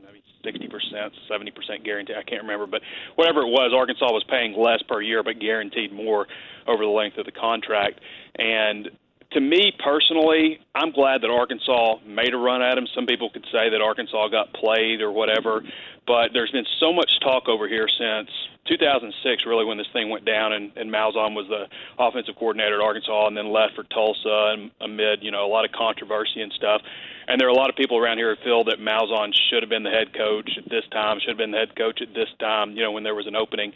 maybe 0.03 0.23
sixty 0.43 0.67
percent, 0.67 1.13
seventy 1.29 1.51
percent 1.51 1.85
guarantee. 1.85 2.13
I 2.17 2.23
can't 2.23 2.41
remember, 2.41 2.65
but 2.65 2.81
whatever 3.15 3.41
it 3.41 3.51
was, 3.53 3.71
Arkansas 3.75 4.11
was 4.11 4.25
paying 4.27 4.57
less 4.57 4.81
per 4.89 4.99
year, 4.99 5.23
but 5.23 5.39
guaranteed 5.39 5.93
more 5.93 6.27
over 6.67 6.83
the 6.83 6.89
length 6.91 7.17
of 7.17 7.25
the 7.25 7.31
contract. 7.31 8.01
And 8.37 8.89
to 9.31 9.41
me 9.41 9.71
personally, 9.77 10.59
I'm 10.73 10.91
glad 10.91 11.21
that 11.21 11.29
Arkansas 11.29 11.97
made 12.05 12.33
a 12.33 12.37
run 12.37 12.63
at 12.63 12.77
him. 12.77 12.87
Some 12.95 13.05
people 13.05 13.29
could 13.29 13.45
say 13.51 13.69
that 13.69 13.81
Arkansas 13.81 14.29
got 14.29 14.53
played 14.53 15.01
or 15.01 15.11
whatever, 15.11 15.61
but 16.07 16.29
there's 16.33 16.49
been 16.49 16.65
so 16.79 16.91
much 16.91 17.11
talk 17.21 17.47
over 17.47 17.67
here 17.67 17.87
since 17.87 18.29
2006, 18.67 19.45
really, 19.45 19.65
when 19.65 19.77
this 19.77 19.87
thing 19.93 20.09
went 20.09 20.25
down, 20.25 20.53
and, 20.53 20.71
and 20.75 20.91
Malzahn 20.91 21.35
was 21.35 21.45
the 21.47 21.65
offensive 21.99 22.35
coordinator 22.35 22.81
at 22.81 22.83
Arkansas, 22.83 23.27
and 23.27 23.37
then 23.37 23.51
left 23.51 23.75
for 23.75 23.83
Tulsa, 23.83 24.53
and 24.53 24.71
amid 24.81 25.21
you 25.21 25.31
know 25.31 25.45
a 25.45 25.51
lot 25.51 25.65
of 25.65 25.71
controversy 25.71 26.41
and 26.41 26.51
stuff. 26.53 26.81
And 27.27 27.39
there 27.39 27.47
are 27.47 27.51
a 27.51 27.55
lot 27.55 27.69
of 27.69 27.75
people 27.75 27.97
around 27.97 28.17
here 28.17 28.35
who 28.35 28.43
feel 28.43 28.63
that 28.65 28.79
Malzahn 28.79 29.33
should 29.49 29.61
have 29.61 29.69
been 29.69 29.83
the 29.83 29.91
head 29.91 30.13
coach 30.17 30.49
at 30.57 30.67
this 30.69 30.83
time, 30.91 31.19
should 31.19 31.29
have 31.29 31.37
been 31.37 31.51
the 31.51 31.59
head 31.61 31.75
coach 31.75 32.01
at 32.01 32.13
this 32.15 32.29
time, 32.39 32.71
you 32.71 32.81
know, 32.81 32.91
when 32.91 33.03
there 33.03 33.13
was 33.13 33.27
an 33.27 33.35
opening. 33.35 33.73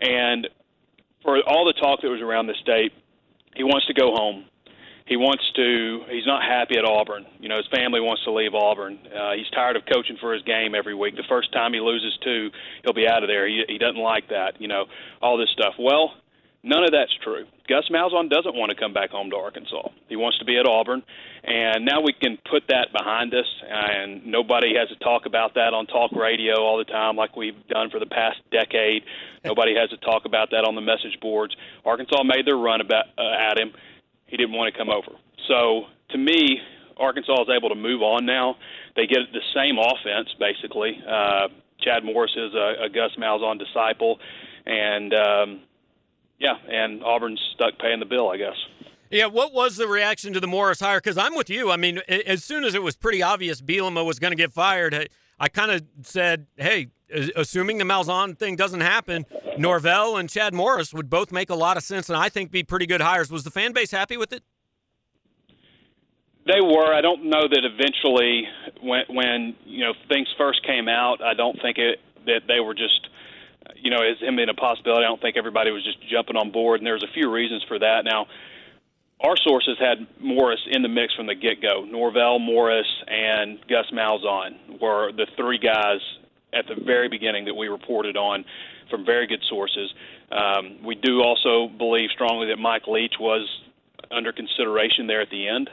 And 0.00 0.48
for 1.22 1.38
all 1.46 1.64
the 1.64 1.74
talk 1.74 2.02
that 2.02 2.10
was 2.10 2.20
around 2.20 2.48
the 2.48 2.58
state, 2.60 2.92
he 3.54 3.62
wants 3.62 3.86
to 3.86 3.94
go 3.94 4.10
home 4.12 4.46
he 5.06 5.16
wants 5.16 5.44
to. 5.54 6.02
He's 6.10 6.26
not 6.26 6.42
happy 6.42 6.76
at 6.76 6.84
Auburn. 6.84 7.26
You 7.38 7.48
know, 7.48 7.56
his 7.56 7.68
family 7.72 8.00
wants 8.00 8.24
to 8.24 8.32
leave 8.32 8.54
Auburn. 8.54 8.98
Uh, 9.06 9.32
he's 9.38 9.48
tired 9.54 9.76
of 9.76 9.82
coaching 9.86 10.16
for 10.20 10.34
his 10.34 10.42
game 10.42 10.74
every 10.74 10.94
week. 10.94 11.14
The 11.14 11.24
first 11.28 11.52
time 11.52 11.72
he 11.72 11.80
loses 11.80 12.18
two, 12.22 12.50
he'll 12.82 12.92
be 12.92 13.06
out 13.08 13.22
of 13.22 13.28
there. 13.28 13.46
He, 13.46 13.62
he 13.68 13.78
doesn't 13.78 14.02
like 14.02 14.28
that. 14.30 14.60
You 14.60 14.66
know, 14.66 14.86
all 15.22 15.38
this 15.38 15.50
stuff. 15.50 15.74
Well, 15.78 16.14
none 16.64 16.82
of 16.82 16.90
that's 16.90 17.14
true. 17.22 17.46
Gus 17.68 17.88
Malzahn 17.88 18.28
doesn't 18.28 18.54
want 18.54 18.70
to 18.70 18.76
come 18.76 18.92
back 18.92 19.10
home 19.10 19.30
to 19.30 19.36
Arkansas. 19.36 19.90
He 20.08 20.16
wants 20.16 20.38
to 20.38 20.44
be 20.44 20.58
at 20.58 20.66
Auburn, 20.66 21.02
and 21.44 21.84
now 21.84 22.00
we 22.02 22.12
can 22.12 22.38
put 22.50 22.66
that 22.68 22.88
behind 22.92 23.32
us. 23.32 23.46
And 23.62 24.26
nobody 24.26 24.74
has 24.74 24.88
to 24.88 24.96
talk 24.96 25.26
about 25.26 25.54
that 25.54 25.70
on 25.72 25.86
talk 25.86 26.10
radio 26.12 26.58
all 26.58 26.78
the 26.78 26.84
time, 26.84 27.14
like 27.14 27.36
we've 27.36 27.66
done 27.68 27.90
for 27.90 28.00
the 28.00 28.06
past 28.06 28.38
decade. 28.50 29.04
Nobody 29.44 29.74
has 29.78 29.90
to 29.90 29.98
talk 29.98 30.24
about 30.26 30.50
that 30.50 30.66
on 30.66 30.74
the 30.74 30.80
message 30.80 31.18
boards. 31.22 31.54
Arkansas 31.84 32.24
made 32.24 32.44
their 32.44 32.58
run 32.58 32.80
about 32.80 33.06
uh, 33.16 33.50
at 33.50 33.58
him 33.58 33.72
he 34.26 34.36
didn't 34.36 34.54
want 34.54 34.72
to 34.72 34.78
come 34.78 34.90
over. 34.90 35.18
So 35.48 35.84
to 36.10 36.18
me, 36.18 36.60
Arkansas 36.96 37.42
is 37.42 37.48
able 37.56 37.68
to 37.68 37.74
move 37.74 38.02
on 38.02 38.26
now. 38.26 38.56
They 38.94 39.06
get 39.06 39.20
the 39.32 39.42
same 39.54 39.78
offense 39.78 40.34
basically. 40.38 41.00
Uh, 41.06 41.48
Chad 41.80 42.04
Morris 42.04 42.32
is 42.36 42.54
a, 42.54 42.84
a 42.84 42.88
Gus 42.88 43.10
Malzahn 43.18 43.58
disciple, 43.58 44.18
and 44.64 45.12
um, 45.12 45.60
yeah, 46.38 46.54
and 46.68 47.02
Auburn's 47.04 47.40
stuck 47.54 47.78
paying 47.78 48.00
the 48.00 48.06
bill, 48.06 48.30
I 48.30 48.38
guess. 48.38 48.56
Yeah, 49.10 49.26
what 49.26 49.52
was 49.52 49.76
the 49.76 49.86
reaction 49.86 50.32
to 50.32 50.40
the 50.40 50.48
Morris 50.48 50.80
hire? 50.80 50.98
Because 50.98 51.16
I'm 51.16 51.36
with 51.36 51.48
you. 51.48 51.70
I 51.70 51.76
mean, 51.76 51.98
as 52.08 52.42
soon 52.42 52.64
as 52.64 52.74
it 52.74 52.82
was 52.82 52.96
pretty 52.96 53.22
obvious 53.22 53.60
Bielema 53.60 54.04
was 54.04 54.18
going 54.18 54.32
to 54.32 54.36
get 54.36 54.52
fired, 54.52 54.94
I, 54.94 55.06
I 55.38 55.48
kind 55.48 55.70
of 55.70 55.82
said, 56.02 56.46
"Hey, 56.56 56.88
assuming 57.10 57.78
the 57.78 57.84
Malzahn 57.84 58.36
thing 58.36 58.56
doesn't 58.56 58.80
happen, 58.80 59.26
Norvell 59.58 60.16
and 60.16 60.28
Chad 60.28 60.54
Morris 60.54 60.92
would 60.92 61.08
both 61.08 61.32
make 61.32 61.50
a 61.50 61.54
lot 61.54 61.76
of 61.76 61.82
sense, 61.82 62.08
and 62.08 62.16
I 62.16 62.28
think 62.28 62.50
be 62.50 62.62
pretty 62.62 62.86
good 62.86 63.00
hires." 63.00 63.30
Was 63.30 63.44
the 63.44 63.50
fan 63.50 63.72
base 63.72 63.90
happy 63.90 64.16
with 64.16 64.32
it? 64.32 64.42
They 66.46 66.60
were. 66.60 66.94
I 66.94 67.00
don't 67.00 67.24
know 67.24 67.42
that 67.42 67.64
eventually, 67.64 68.46
when 68.80 69.02
when 69.08 69.56
you 69.64 69.84
know 69.84 69.94
things 70.08 70.28
first 70.38 70.64
came 70.64 70.88
out, 70.88 71.22
I 71.22 71.34
don't 71.34 71.60
think 71.60 71.78
it 71.78 71.98
that 72.26 72.42
they 72.46 72.60
were 72.60 72.74
just, 72.74 73.08
you 73.76 73.90
know, 73.90 73.98
as 73.98 74.18
him 74.20 74.36
being 74.36 74.48
a 74.48 74.54
possibility. 74.54 75.04
I 75.04 75.08
don't 75.08 75.20
think 75.20 75.36
everybody 75.36 75.70
was 75.70 75.84
just 75.84 75.98
jumping 76.08 76.36
on 76.36 76.50
board, 76.50 76.80
and 76.80 76.86
there's 76.86 77.02
a 77.02 77.12
few 77.14 77.30
reasons 77.30 77.64
for 77.66 77.78
that. 77.78 78.04
Now, 78.04 78.26
our 79.20 79.36
sources 79.36 79.76
had 79.78 80.06
Morris 80.20 80.60
in 80.70 80.82
the 80.82 80.88
mix 80.88 81.14
from 81.14 81.26
the 81.26 81.34
get 81.34 81.62
go. 81.62 81.84
Norvell, 81.84 82.38
Morris, 82.38 82.86
and 83.06 83.58
Gus 83.68 83.86
Malzahn 83.92 84.80
were 84.80 85.12
the 85.12 85.26
three 85.36 85.58
guys 85.58 86.00
at 86.56 86.66
the 86.66 86.82
very 86.82 87.08
beginning 87.08 87.44
that 87.46 87.54
we 87.54 87.68
reported 87.68 88.16
on 88.16 88.44
from 88.90 89.04
very 89.04 89.26
good 89.26 89.42
sources. 89.48 89.92
Um, 90.30 90.84
we 90.84 90.94
do 90.94 91.20
also 91.22 91.68
believe 91.68 92.10
strongly 92.14 92.48
that 92.48 92.58
Mike 92.58 92.86
Leach 92.86 93.14
was 93.18 93.46
under 94.10 94.32
consideration 94.32 95.06
there 95.06 95.20
at 95.20 95.30
the 95.30 95.48
end, 95.48 95.68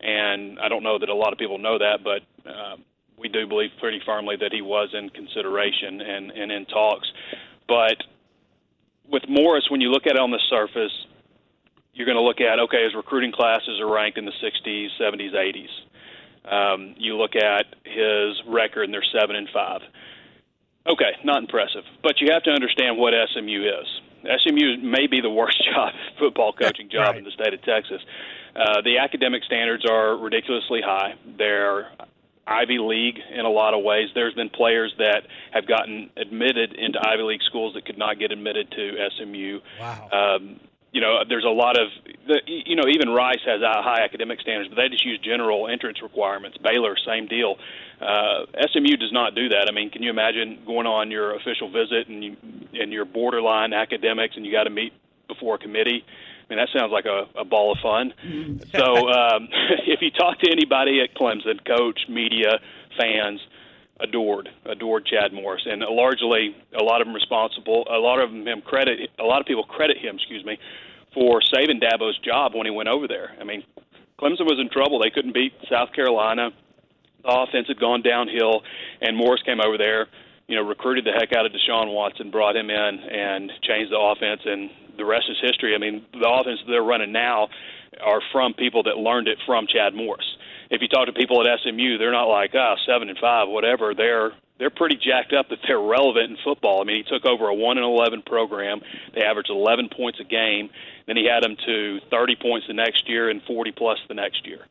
and 0.00 0.58
I 0.58 0.68
don't 0.68 0.82
know 0.82 0.98
that 0.98 1.08
a 1.08 1.14
lot 1.14 1.32
of 1.32 1.38
people 1.38 1.58
know 1.58 1.78
that, 1.78 1.98
but 2.02 2.22
uh, 2.48 2.76
we 3.18 3.28
do 3.28 3.46
believe 3.46 3.70
pretty 3.80 4.00
firmly 4.04 4.36
that 4.40 4.52
he 4.52 4.62
was 4.62 4.90
in 4.92 5.10
consideration 5.10 6.00
and, 6.00 6.30
and 6.30 6.52
in 6.52 6.66
talks. 6.66 7.08
But 7.68 7.96
with 9.08 9.22
Morris, 9.28 9.64
when 9.70 9.80
you 9.80 9.90
look 9.90 10.06
at 10.06 10.12
it 10.12 10.20
on 10.20 10.30
the 10.30 10.40
surface, 10.50 10.92
you're 11.94 12.06
going 12.06 12.16
to 12.16 12.22
look 12.22 12.40
at 12.40 12.58
okay, 12.60 12.84
his 12.84 12.94
recruiting 12.94 13.32
classes 13.32 13.80
are 13.80 13.90
ranked 13.90 14.18
in 14.18 14.26
the 14.26 14.32
60s, 14.42 14.88
70s, 15.00 15.34
80s. 15.34 15.68
Um, 16.46 16.94
you 16.98 17.16
look 17.16 17.34
at 17.34 17.66
his 17.84 18.40
record, 18.46 18.84
and 18.84 18.94
they're 18.94 19.04
seven 19.18 19.34
and 19.34 19.48
five. 19.52 19.80
Okay, 20.88 21.12
not 21.24 21.38
impressive, 21.42 21.82
but 22.02 22.20
you 22.20 22.32
have 22.32 22.42
to 22.44 22.50
understand 22.50 22.96
what 22.98 23.12
SMU 23.32 23.62
is. 23.62 24.40
SMU 24.40 24.78
may 24.78 25.06
be 25.06 25.20
the 25.20 25.30
worst 25.30 25.62
job 25.74 25.92
football 26.18 26.52
coaching 26.52 26.88
job 26.90 27.10
right. 27.10 27.18
in 27.18 27.24
the 27.24 27.30
state 27.30 27.54
of 27.54 27.62
Texas. 27.62 28.00
Uh, 28.54 28.80
the 28.82 28.98
academic 28.98 29.42
standards 29.44 29.84
are 29.84 30.16
ridiculously 30.16 30.80
high. 30.80 31.14
They're 31.36 31.90
Ivy 32.46 32.78
League 32.78 33.18
in 33.34 33.44
a 33.44 33.50
lot 33.50 33.74
of 33.74 33.82
ways. 33.82 34.08
There's 34.14 34.34
been 34.34 34.50
players 34.50 34.94
that 34.98 35.22
have 35.52 35.66
gotten 35.66 36.10
admitted 36.16 36.74
into 36.74 36.98
Ivy 37.04 37.22
League 37.22 37.42
schools 37.42 37.74
that 37.74 37.84
could 37.84 37.98
not 37.98 38.18
get 38.18 38.30
admitted 38.30 38.70
to 38.70 39.08
SMU. 39.18 39.60
Wow. 39.80 40.08
Um, 40.12 40.60
you 40.96 41.02
know, 41.02 41.18
there's 41.28 41.44
a 41.44 41.50
lot 41.50 41.78
of, 41.78 41.88
the, 42.26 42.40
you 42.46 42.74
know, 42.74 42.88
even 42.88 43.10
Rice 43.10 43.44
has 43.44 43.60
high 43.60 44.02
academic 44.02 44.40
standards, 44.40 44.70
but 44.70 44.76
they 44.76 44.88
just 44.88 45.04
use 45.04 45.18
general 45.18 45.68
entrance 45.68 46.00
requirements. 46.00 46.56
Baylor, 46.56 46.96
same 47.06 47.26
deal. 47.26 47.56
Uh, 48.00 48.46
SMU 48.72 48.96
does 48.96 49.12
not 49.12 49.34
do 49.34 49.50
that. 49.50 49.66
I 49.68 49.72
mean, 49.72 49.90
can 49.90 50.02
you 50.02 50.08
imagine 50.08 50.60
going 50.64 50.86
on 50.86 51.10
your 51.10 51.36
official 51.36 51.70
visit 51.70 52.08
and 52.08 52.24
you 52.24 52.36
and 52.72 52.94
your 52.94 53.04
borderline 53.04 53.74
academics, 53.74 54.36
and 54.36 54.46
you 54.46 54.52
got 54.52 54.64
to 54.64 54.70
meet 54.70 54.94
before 55.28 55.56
a 55.56 55.58
committee? 55.58 56.02
I 56.02 56.44
mean, 56.48 56.64
that 56.64 56.68
sounds 56.74 56.92
like 56.92 57.04
a, 57.04 57.26
a 57.38 57.44
ball 57.44 57.72
of 57.72 57.78
fun. 57.82 58.14
so, 58.72 59.10
um, 59.10 59.48
if 59.86 60.00
you 60.00 60.10
talk 60.10 60.38
to 60.38 60.50
anybody 60.50 61.02
at 61.02 61.14
Clemson, 61.14 61.62
coach, 61.66 62.08
media, 62.08 62.58
fans, 62.98 63.40
adored, 64.00 64.48
adored 64.64 65.06
Chad 65.06 65.32
Morris, 65.32 65.66
and 65.66 65.82
largely 65.82 66.56
a 66.78 66.82
lot 66.82 67.00
of 67.00 67.06
them 67.06 67.14
responsible. 67.14 67.86
A 67.90 67.98
lot 67.98 68.22
of 68.22 68.30
them 68.30 68.46
him 68.46 68.62
credit. 68.62 69.10
A 69.18 69.24
lot 69.24 69.40
of 69.40 69.46
people 69.46 69.64
credit 69.64 69.98
him, 69.98 70.16
excuse 70.16 70.44
me, 70.44 70.58
for 71.16 71.40
saving 71.40 71.80
Dabo's 71.80 72.18
job 72.20 72.52
when 72.54 72.66
he 72.66 72.70
went 72.70 72.88
over 72.88 73.08
there. 73.08 73.32
I 73.40 73.44
mean, 73.44 73.64
Clemson 74.20 74.44
was 74.44 74.60
in 74.60 74.68
trouble. 74.68 75.00
They 75.00 75.08
couldn't 75.08 75.32
beat 75.32 75.54
South 75.72 75.94
Carolina. 75.96 76.50
The 77.24 77.32
offense 77.32 77.68
had 77.68 77.80
gone 77.80 78.02
downhill, 78.02 78.60
and 79.00 79.16
Morris 79.16 79.40
came 79.42 79.60
over 79.64 79.78
there. 79.78 80.08
You 80.46 80.56
know, 80.56 80.62
recruited 80.62 81.06
the 81.06 81.16
heck 81.16 81.32
out 81.32 81.46
of 81.46 81.52
Deshaun 81.52 81.92
Watson, 81.92 82.30
brought 82.30 82.54
him 82.54 82.68
in, 82.68 83.00
and 83.00 83.50
changed 83.64 83.90
the 83.90 83.98
offense, 83.98 84.42
and 84.44 84.68
the 84.98 85.04
rest 85.04 85.24
is 85.28 85.36
history. 85.40 85.74
I 85.74 85.78
mean, 85.78 86.04
the 86.12 86.28
offense 86.28 86.60
they're 86.68 86.84
running 86.84 87.12
now 87.12 87.48
are 88.04 88.20
from 88.30 88.52
people 88.52 88.82
that 88.84 88.98
learned 88.98 89.26
it 89.26 89.38
from 89.46 89.66
Chad 89.66 89.94
Morris 89.94 90.36
if 90.70 90.82
you 90.82 90.88
talk 90.88 91.06
to 91.06 91.12
people 91.12 91.40
at 91.40 91.60
SMU, 91.62 91.98
they're 91.98 92.12
not 92.12 92.26
like, 92.26 92.50
ah, 92.54 92.74
oh, 92.74 92.82
seven 92.86 93.08
and 93.08 93.18
five, 93.18 93.48
whatever. 93.48 93.94
They're 93.94 94.32
they're 94.58 94.70
pretty 94.70 94.96
jacked 94.96 95.32
up 95.32 95.48
that 95.50 95.58
they're 95.66 95.80
relevant 95.80 96.30
in 96.30 96.36
football. 96.42 96.80
I 96.80 96.84
mean, 96.84 97.04
he 97.04 97.06
took 97.08 97.26
over 97.26 97.48
a 97.48 97.54
one 97.54 97.76
and 97.76 97.84
eleven 97.84 98.22
program. 98.22 98.80
They 99.14 99.22
averaged 99.22 99.50
eleven 99.50 99.88
points 99.94 100.18
a 100.20 100.24
game. 100.24 100.70
Then 101.06 101.16
he 101.16 101.26
had 101.26 101.42
them 101.42 101.56
to 101.66 102.00
thirty 102.10 102.36
points 102.36 102.66
the 102.66 102.74
next 102.74 103.08
year 103.08 103.28
and 103.28 103.42
forty 103.42 103.72
plus 103.72 103.98
the 104.08 104.14
next 104.14 104.46
year. 104.46 104.64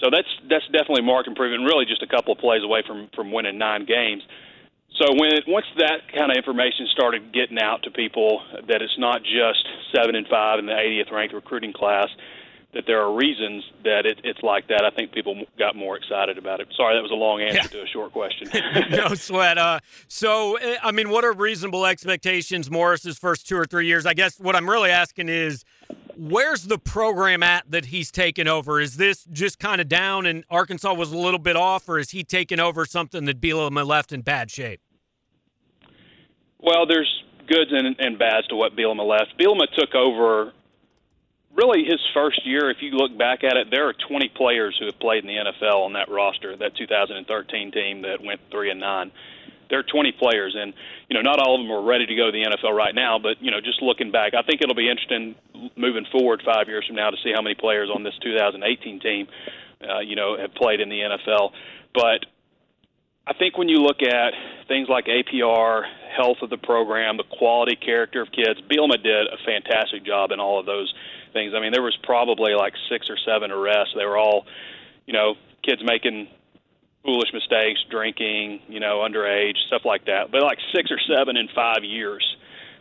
So 0.00 0.08
that's 0.10 0.28
that's 0.48 0.64
definitely 0.66 1.02
mark 1.02 1.26
improvement. 1.26 1.64
Really, 1.64 1.84
just 1.84 2.02
a 2.02 2.06
couple 2.06 2.32
of 2.32 2.38
plays 2.38 2.62
away 2.62 2.82
from 2.86 3.08
from 3.14 3.32
winning 3.32 3.58
nine 3.58 3.84
games. 3.84 4.22
So 4.98 5.12
when 5.12 5.32
it, 5.32 5.44
once 5.46 5.66
that 5.76 6.08
kind 6.14 6.30
of 6.30 6.36
information 6.36 6.88
started 6.92 7.32
getting 7.32 7.58
out 7.60 7.82
to 7.82 7.90
people 7.90 8.40
that 8.68 8.80
it's 8.80 8.96
not 8.98 9.22
just 9.22 9.60
seven 9.94 10.14
and 10.14 10.26
five 10.26 10.58
in 10.58 10.64
the 10.64 10.72
80th 10.72 11.12
ranked 11.12 11.34
recruiting 11.34 11.74
class, 11.74 12.08
that 12.74 12.84
there 12.86 13.00
are 13.00 13.14
reasons 13.14 13.64
that 13.84 14.04
it, 14.04 14.20
it's 14.24 14.42
like 14.42 14.68
that. 14.68 14.84
I 14.84 14.94
think 14.94 15.12
people 15.12 15.44
got 15.58 15.76
more 15.76 15.96
excited 15.96 16.36
about 16.36 16.60
it. 16.60 16.68
Sorry, 16.76 16.94
that 16.94 17.02
was 17.02 17.10
a 17.10 17.14
long 17.14 17.40
answer 17.40 17.56
yeah. 17.56 17.62
to 17.62 17.82
a 17.82 17.86
short 17.86 18.12
question. 18.12 18.50
no 18.90 19.14
sweat. 19.14 19.56
Uh, 19.56 19.80
so, 20.08 20.56
eh, 20.56 20.76
I 20.82 20.92
mean, 20.92 21.08
what 21.08 21.24
are 21.24 21.32
reasonable 21.32 21.86
expectations 21.86 22.70
Morris's 22.70 23.18
first 23.18 23.48
two 23.48 23.56
or 23.56 23.64
three 23.64 23.86
years? 23.86 24.04
I 24.04 24.14
guess 24.14 24.38
what 24.38 24.54
I'm 24.54 24.68
really 24.68 24.90
asking 24.90 25.28
is, 25.28 25.64
where's 26.16 26.64
the 26.64 26.78
program 26.78 27.42
at 27.42 27.70
that 27.70 27.86
he's 27.86 28.10
taken 28.10 28.48
over? 28.48 28.80
Is 28.80 28.96
this 28.96 29.24
just 29.32 29.58
kind 29.58 29.80
of 29.80 29.88
down 29.88 30.26
and 30.26 30.44
Arkansas 30.50 30.92
was 30.92 31.12
a 31.12 31.18
little 31.18 31.38
bit 31.38 31.56
off, 31.56 31.88
or 31.88 31.98
is 31.98 32.10
he 32.10 32.24
taking 32.24 32.60
over 32.60 32.84
something 32.84 33.24
that 33.24 33.40
Bielema 33.40 33.86
left 33.86 34.12
in 34.12 34.20
bad 34.22 34.50
shape? 34.50 34.80
Well, 36.60 36.86
there's 36.86 37.22
goods 37.46 37.70
and, 37.72 37.96
and 37.98 38.18
bads 38.18 38.46
to 38.48 38.56
what 38.56 38.76
Bielema 38.76 39.06
left. 39.06 39.38
Bielema 39.38 39.66
took 39.78 39.94
over 39.94 40.52
really 41.56 41.84
his 41.84 42.00
first 42.14 42.46
year, 42.46 42.70
if 42.70 42.78
you 42.80 42.90
look 42.92 43.16
back 43.16 43.42
at 43.42 43.56
it, 43.56 43.68
there 43.70 43.88
are 43.88 43.94
20 44.08 44.28
players 44.36 44.76
who 44.78 44.86
have 44.86 44.98
played 45.00 45.24
in 45.24 45.28
the 45.28 45.36
NFL 45.36 45.84
on 45.84 45.94
that 45.94 46.08
roster, 46.10 46.56
that 46.56 46.76
2013 46.76 47.72
team 47.72 48.02
that 48.02 48.22
went 48.22 48.40
three 48.50 48.70
and 48.70 48.80
nine. 48.80 49.10
There 49.68 49.80
are 49.80 49.82
20 49.82 50.12
players, 50.12 50.54
and 50.56 50.72
you 51.08 51.14
know 51.14 51.22
not 51.22 51.40
all 51.40 51.58
of 51.58 51.66
them 51.66 51.72
are 51.72 51.82
ready 51.82 52.06
to 52.06 52.14
go 52.14 52.26
to 52.26 52.32
the 52.32 52.44
NFL 52.44 52.72
right 52.72 52.94
now. 52.94 53.18
But 53.18 53.42
you 53.42 53.50
know, 53.50 53.60
just 53.60 53.82
looking 53.82 54.12
back, 54.12 54.32
I 54.34 54.42
think 54.42 54.62
it'll 54.62 54.76
be 54.76 54.88
interesting 54.88 55.34
moving 55.76 56.06
forward 56.12 56.42
five 56.44 56.68
years 56.68 56.86
from 56.86 56.94
now 56.94 57.10
to 57.10 57.16
see 57.24 57.32
how 57.34 57.42
many 57.42 57.56
players 57.56 57.90
on 57.92 58.04
this 58.04 58.14
2018 58.22 59.00
team, 59.00 59.26
uh, 59.82 59.98
you 60.00 60.14
know, 60.14 60.38
have 60.38 60.54
played 60.54 60.80
in 60.80 60.88
the 60.88 61.00
NFL. 61.00 61.50
But 61.94 62.26
I 63.26 63.34
think 63.34 63.58
when 63.58 63.68
you 63.68 63.78
look 63.78 64.02
at 64.02 64.34
things 64.68 64.88
like 64.88 65.06
APR, 65.06 65.82
health 66.16 66.38
of 66.42 66.50
the 66.50 66.56
program, 66.56 67.16
the 67.16 67.36
quality 67.38 67.76
character 67.76 68.22
of 68.22 68.32
kids, 68.32 68.60
Bielema 68.70 69.02
did 69.02 69.26
a 69.26 69.36
fantastic 69.44 70.04
job 70.04 70.30
in 70.32 70.40
all 70.40 70.58
of 70.58 70.66
those 70.66 70.92
things. 71.32 71.52
I 71.54 71.60
mean, 71.60 71.72
there 71.72 71.82
was 71.82 71.96
probably 72.02 72.54
like 72.54 72.72
six 72.90 73.10
or 73.10 73.16
seven 73.26 73.50
arrests. 73.50 73.94
They 73.96 74.04
were 74.04 74.16
all, 74.16 74.46
you 75.06 75.12
know, 75.12 75.34
kids 75.62 75.82
making 75.84 76.28
foolish 77.04 77.28
mistakes, 77.32 77.80
drinking, 77.90 78.60
you 78.68 78.80
know, 78.80 79.04
underage, 79.06 79.56
stuff 79.66 79.82
like 79.84 80.06
that. 80.06 80.32
But 80.32 80.42
like 80.42 80.58
six 80.74 80.90
or 80.90 80.98
seven 81.06 81.36
in 81.36 81.48
five 81.54 81.84
years. 81.84 82.24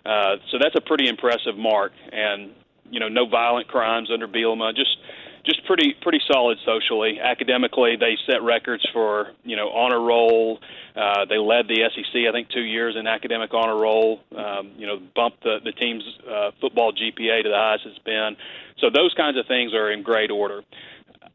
Uh, 0.06 0.38
so 0.52 0.58
that's 0.60 0.76
a 0.76 0.82
pretty 0.82 1.08
impressive 1.08 1.58
mark. 1.58 1.92
And, 2.12 2.52
you 2.90 3.00
know, 3.00 3.10
no 3.10 3.28
violent 3.28 3.68
crimes 3.68 4.10
under 4.12 4.28
Bielema. 4.28 4.76
Just 4.76 4.98
just 5.46 5.66
pretty 5.66 5.96
pretty 6.02 6.20
solid 6.32 6.58
socially. 6.66 7.20
Academically, 7.20 7.96
they 8.00 8.18
set 8.30 8.42
records 8.42 8.86
for 8.92 9.32
you 9.44 9.56
know 9.56 9.70
honor 9.70 10.02
roll. 10.02 10.60
Uh, 10.96 11.26
they 11.26 11.38
led 11.38 11.68
the 11.68 11.88
SEC, 11.94 12.22
I 12.28 12.32
think, 12.32 12.50
two 12.50 12.64
years 12.64 12.96
in 12.98 13.08
academic 13.08 13.54
honor 13.54 13.76
roll. 13.76 14.22
Um, 14.36 14.72
you 14.78 14.88
know, 14.88 15.00
bumped 15.16 15.44
the 15.44 15.60
the 15.64 15.72
team's 15.72 16.04
uh, 16.30 16.52
football 16.60 16.92
GPA 16.94 17.44
to 17.44 17.50
the 17.50 17.56
highest 17.56 17.86
it's 17.86 18.00
been. 18.00 18.36
So 18.80 18.90
those 18.94 19.14
kinds 19.16 19.38
of 19.38 19.46
things 19.48 19.74
are 19.74 19.92
in 19.92 20.04
great 20.04 20.32
order. 20.32 20.64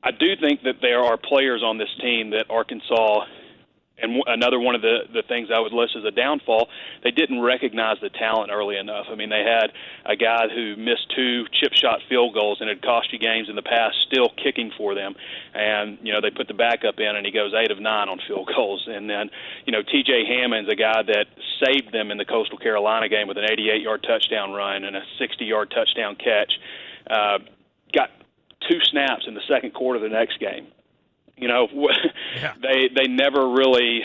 I 0.03 0.13
do 0.13 0.35
think 0.41 0.63
that 0.63 0.77
there 0.81 1.01
are 1.01 1.17
players 1.17 1.63
on 1.63 1.79
this 1.79 1.91
team 2.01 2.31
that 2.31 2.47
Arkansas 2.49 3.27
and 4.03 4.23
another 4.27 4.59
one 4.59 4.75
of 4.75 4.83
the 4.83 5.01
the 5.13 5.23
things 5.23 5.49
I 5.55 5.59
would 5.59 5.73
list 5.73 5.97
as 5.97 6.05
a 6.05 6.11
downfall, 6.11 6.69
they 7.03 7.11
didn't 7.11 7.41
recognize 7.41 7.99
the 8.01 8.11
talent 8.11 8.51
early 8.53 8.77
enough. 8.77 9.07
I 9.11 9.15
mean, 9.15 9.31
they 9.31 9.45
had 9.45 9.73
a 10.05 10.17
guy 10.17 10.49
who 10.49 10.77
missed 10.77 11.13
two 11.15 11.47
chip 11.53 11.73
shot 11.73 12.01
field 12.09 12.35
goals 12.35 12.59
and 12.61 12.69
had 12.69 12.83
cost 12.83 13.13
you 13.13 13.19
games 13.19 13.49
in 13.49 13.57
the 13.57 13.63
past, 13.63 13.97
still 14.07 14.31
kicking 14.43 14.73
for 14.77 14.95
them, 14.95 15.15
and 15.55 15.99
you 16.03 16.13
know 16.13 16.21
they 16.21 16.31
put 16.31 16.49
the 16.49 16.55
backup 16.55 16.99
in 16.99 17.17
and 17.17 17.25
he 17.25 17.33
goes 17.33 17.53
eight 17.55 17.71
of 17.71 17.81
nine 17.81 18.09
on 18.09 18.21
field 18.27 18.51
goals, 18.57 18.87
and 18.87 19.09
then 19.09 19.31
you 19.67 19.73
know 19.73 19.83
T.J. 19.83 20.25
Hammond's 20.27 20.71
a 20.71 20.77
guy 20.77 21.03
that 21.03 21.27
saved 21.65 21.93
them 21.93 22.11
in 22.11 22.19
the 22.19 22.25
Coastal 22.25 22.59
Carolina 22.59 23.09
game 23.09 23.29
with 23.29 23.39
an 23.39 23.45
88 23.45 23.83
yard 23.83 24.03
touchdown 24.07 24.53
run 24.53 24.85
and 24.85 24.97
a 24.97 25.03
60 25.19 25.45
yard 25.45 25.71
touchdown 25.71 26.17
catch. 26.17 26.53
Uh, 27.09 27.39
got 27.93 28.11
two 28.69 28.79
snaps 28.91 29.25
in 29.27 29.35
the 29.35 29.41
second 29.49 29.75
quarter 29.75 29.97
of 29.97 30.03
the 30.03 30.15
next 30.15 30.39
game 30.39 30.69
you 31.41 31.49
know, 31.49 31.69
yeah. 32.37 32.55
they 32.61 32.89
they 32.95 33.09
never 33.09 33.49
really 33.49 34.03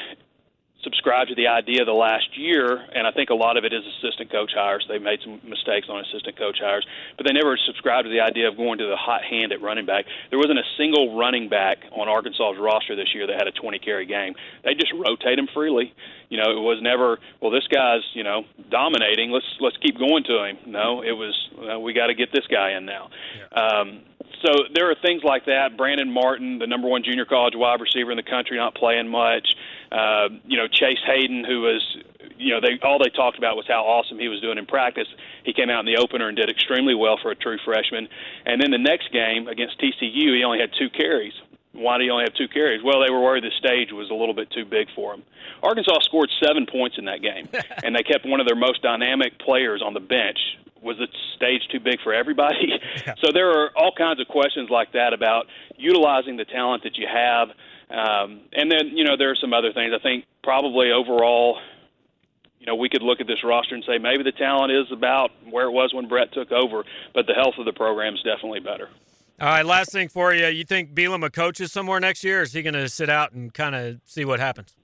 subscribed 0.85 1.29
to 1.29 1.35
the 1.35 1.47
idea 1.47 1.83
the 1.83 1.91
last 1.91 2.37
year, 2.37 2.77
and 2.93 3.07
I 3.07 3.11
think 3.11 3.31
a 3.31 3.33
lot 3.33 3.57
of 3.57 3.65
it 3.65 3.73
is 3.73 3.81
assistant 3.97 4.31
coach 4.31 4.51
hires. 4.53 4.85
They 4.87 4.99
made 4.99 5.19
some 5.25 5.41
mistakes 5.43 5.89
on 5.89 5.99
assistant 5.99 6.37
coach 6.37 6.61
hires, 6.61 6.85
but 7.17 7.25
they 7.25 7.33
never 7.33 7.57
subscribed 7.65 8.05
to 8.05 8.13
the 8.13 8.21
idea 8.21 8.47
of 8.47 8.55
going 8.55 8.77
to 8.77 8.85
the 8.85 8.95
hot 8.95 9.25
hand 9.25 9.51
at 9.51 9.61
running 9.61 9.85
back. 9.85 10.05
There 10.29 10.37
wasn't 10.37 10.59
a 10.59 10.67
single 10.77 11.17
running 11.17 11.49
back 11.49 11.79
on 11.91 12.07
Arkansas's 12.07 12.61
roster 12.61 12.95
this 12.95 13.09
year 13.13 13.25
that 13.25 13.35
had 13.35 13.47
a 13.47 13.51
20 13.51 13.79
carry 13.79 14.05
game. 14.05 14.35
They 14.63 14.75
just 14.75 14.93
rotate 14.93 15.39
him 15.39 15.49
freely. 15.53 15.91
You 16.29 16.37
know, 16.37 16.53
it 16.53 16.61
was 16.61 16.79
never 16.81 17.17
well. 17.41 17.51
This 17.51 17.67
guy's 17.67 18.05
you 18.13 18.23
know 18.23 18.45
dominating. 18.69 19.31
Let's 19.31 19.49
let's 19.59 19.77
keep 19.77 19.97
going 19.97 20.23
to 20.25 20.45
him. 20.45 20.57
No, 20.67 21.01
it 21.01 21.13
was 21.13 21.33
well, 21.57 21.81
we 21.81 21.93
got 21.93 22.07
to 22.07 22.15
get 22.15 22.29
this 22.31 22.45
guy 22.47 22.77
in 22.77 22.85
now. 22.85 23.09
Yeah. 23.37 23.57
Um, 23.57 24.01
so 24.45 24.53
there 24.73 24.91
are 24.91 24.95
things 24.95 25.23
like 25.23 25.45
that. 25.45 25.77
Brandon 25.77 26.11
Martin, 26.11 26.59
the 26.59 26.67
number 26.67 26.87
one 26.87 27.03
junior 27.03 27.25
college 27.25 27.55
wide 27.55 27.81
receiver 27.81 28.11
in 28.11 28.17
the 28.17 28.23
country, 28.23 28.57
not 28.57 28.75
playing 28.75 29.07
much. 29.07 29.55
Uh, 29.91 30.29
you 30.45 30.57
know, 30.57 30.67
Chase 30.67 30.99
Hayden, 31.05 31.43
who 31.43 31.61
was, 31.61 31.97
you 32.37 32.53
know, 32.53 32.61
they 32.61 32.79
all 32.85 32.99
they 32.99 33.09
talked 33.09 33.37
about 33.37 33.55
was 33.55 33.65
how 33.67 33.83
awesome 33.83 34.19
he 34.19 34.27
was 34.27 34.41
doing 34.41 34.57
in 34.57 34.65
practice. 34.65 35.07
He 35.43 35.53
came 35.53 35.69
out 35.69 35.79
in 35.79 35.85
the 35.85 35.97
opener 35.97 36.27
and 36.27 36.37
did 36.37 36.49
extremely 36.49 36.95
well 36.95 37.17
for 37.21 37.31
a 37.31 37.35
true 37.35 37.57
freshman. 37.63 38.07
And 38.45 38.61
then 38.61 38.71
the 38.71 38.77
next 38.77 39.11
game 39.11 39.47
against 39.47 39.79
TCU, 39.79 40.35
he 40.35 40.43
only 40.43 40.59
had 40.59 40.71
two 40.77 40.89
carries. 40.89 41.33
Why 41.71 41.97
do 41.97 42.05
you 42.05 42.11
only 42.11 42.23
have 42.23 42.35
two 42.35 42.47
carries? 42.47 42.81
Well, 42.83 43.03
they 43.03 43.11
were 43.11 43.21
worried 43.21 43.43
the 43.43 43.51
stage 43.59 43.91
was 43.91 44.09
a 44.09 44.13
little 44.13 44.33
bit 44.33 44.49
too 44.49 44.63
big 44.63 44.87
for 44.95 45.13
him. 45.13 45.23
Arkansas 45.61 45.99
scored 46.03 46.31
seven 46.41 46.65
points 46.65 46.97
in 46.97 47.05
that 47.05 47.21
game, 47.21 47.49
and 47.83 47.95
they 47.95 48.03
kept 48.03 48.25
one 48.25 48.39
of 48.39 48.47
their 48.47 48.55
most 48.55 48.81
dynamic 48.81 49.37
players 49.39 49.81
on 49.85 49.93
the 49.93 49.99
bench 49.99 50.39
was 50.85 50.97
the 50.97 51.07
stage 51.35 51.61
too 51.71 51.79
big 51.79 51.99
for 52.03 52.13
everybody? 52.13 52.55
Yeah. 52.67 53.13
So 53.25 53.31
there 53.33 53.49
are 53.49 53.71
all 53.75 53.91
kinds 53.97 54.21
of 54.21 54.27
questions 54.27 54.69
like 54.69 54.91
that 54.93 55.13
about 55.13 55.47
utilizing 55.77 56.37
the 56.37 56.45
talent 56.45 56.83
that 56.83 56.95
you 56.95 57.07
have. 57.11 57.49
Um, 57.89 58.41
and 58.53 58.71
then, 58.71 58.95
you 58.95 59.03
know, 59.03 59.17
there 59.17 59.31
are 59.31 59.35
some 59.35 59.53
other 59.53 59.73
things. 59.73 59.93
I 59.97 60.01
think 60.01 60.25
probably 60.43 60.91
overall, 60.91 61.57
you 62.59 62.67
know, 62.67 62.75
we 62.75 62.89
could 62.89 63.01
look 63.01 63.19
at 63.19 63.27
this 63.27 63.43
roster 63.43 63.73
and 63.73 63.83
say 63.87 63.97
maybe 63.97 64.23
the 64.23 64.31
talent 64.31 64.71
is 64.71 64.91
about 64.91 65.31
where 65.49 65.65
it 65.65 65.71
was 65.71 65.93
when 65.93 66.07
Bret 66.07 66.33
took 66.33 66.51
over, 66.51 66.83
but 67.13 67.25
the 67.25 67.33
health 67.33 67.55
of 67.57 67.65
the 67.65 67.73
program 67.73 68.13
is 68.13 68.21
definitely 68.21 68.59
better. 68.59 68.89
All 69.39 69.49
right, 69.49 69.65
last 69.65 69.91
thing 69.91 70.07
for 70.07 70.33
you. 70.33 70.47
You 70.47 70.63
think 70.63 70.93
Bielema 70.93 71.31
coaches 71.31 71.71
somewhere 71.71 71.99
next 71.99 72.23
year, 72.23 72.39
or 72.39 72.43
is 72.43 72.53
he 72.53 72.61
going 72.61 72.73
to 72.73 72.87
sit 72.87 73.09
out 73.09 73.33
and 73.33 73.53
kind 73.53 73.75
of 73.75 73.99
see 74.05 74.23
what 74.23 74.39
happens? 74.39 74.75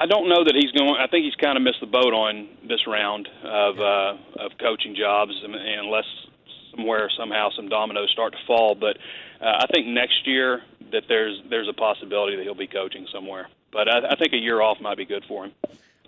I 0.00 0.06
don't 0.06 0.30
know 0.30 0.42
that 0.42 0.54
he's 0.54 0.72
going. 0.72 0.96
I 0.98 1.06
think 1.08 1.24
he's 1.26 1.34
kind 1.34 1.58
of 1.58 1.62
missed 1.62 1.80
the 1.80 1.86
boat 1.86 2.14
on 2.14 2.48
this 2.66 2.86
round 2.86 3.28
of 3.44 3.78
uh, 3.78 4.42
of 4.42 4.52
coaching 4.58 4.96
jobs, 4.96 5.32
unless 5.44 6.06
somewhere 6.74 7.10
somehow 7.18 7.50
some 7.54 7.68
dominoes 7.68 8.08
start 8.10 8.32
to 8.32 8.38
fall. 8.46 8.74
But 8.74 8.96
uh, 9.44 9.60
I 9.60 9.66
think 9.74 9.88
next 9.88 10.26
year 10.26 10.62
that 10.92 11.02
there's 11.06 11.42
there's 11.50 11.68
a 11.68 11.74
possibility 11.74 12.36
that 12.36 12.42
he'll 12.44 12.54
be 12.54 12.66
coaching 12.66 13.06
somewhere. 13.12 13.48
But 13.72 13.92
I, 13.92 14.12
I 14.12 14.16
think 14.16 14.32
a 14.32 14.38
year 14.38 14.62
off 14.62 14.80
might 14.80 14.96
be 14.96 15.04
good 15.04 15.24
for 15.28 15.44
him. 15.44 15.52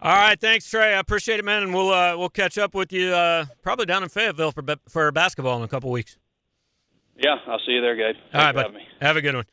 All 0.01 0.17
right, 0.17 0.41
thanks, 0.41 0.69
Trey. 0.69 0.95
I 0.95 0.99
appreciate 0.99 1.39
it, 1.39 1.45
man, 1.45 1.63
and 1.63 1.75
we'll 1.75 1.93
uh, 1.93 2.17
we'll 2.17 2.31
catch 2.31 2.57
up 2.57 2.75
with 2.75 2.95
you 2.95 3.13
uh, 3.13 3.45
probably 3.63 3.85
down 3.85 4.03
in 4.03 4.09
Fayetteville 4.09 4.53
for 4.53 4.65
for 4.89 5.13
basketball 5.13 5.59
in 5.59 5.65
a 5.65 5.69
couple 5.69 5.91
weeks. 5.91 6.17
Yeah, 7.23 7.37
I'll 7.47 7.61
see 7.67 7.73
you 7.73 7.83
there, 7.83 7.95
Gabe. 7.95 8.17
Thanks 8.33 8.35
All 8.35 8.41
right, 8.41 8.73
bud. 8.73 8.81
Have 9.03 9.17
a 9.17 9.21
good 9.21 9.35
one. 9.35 9.45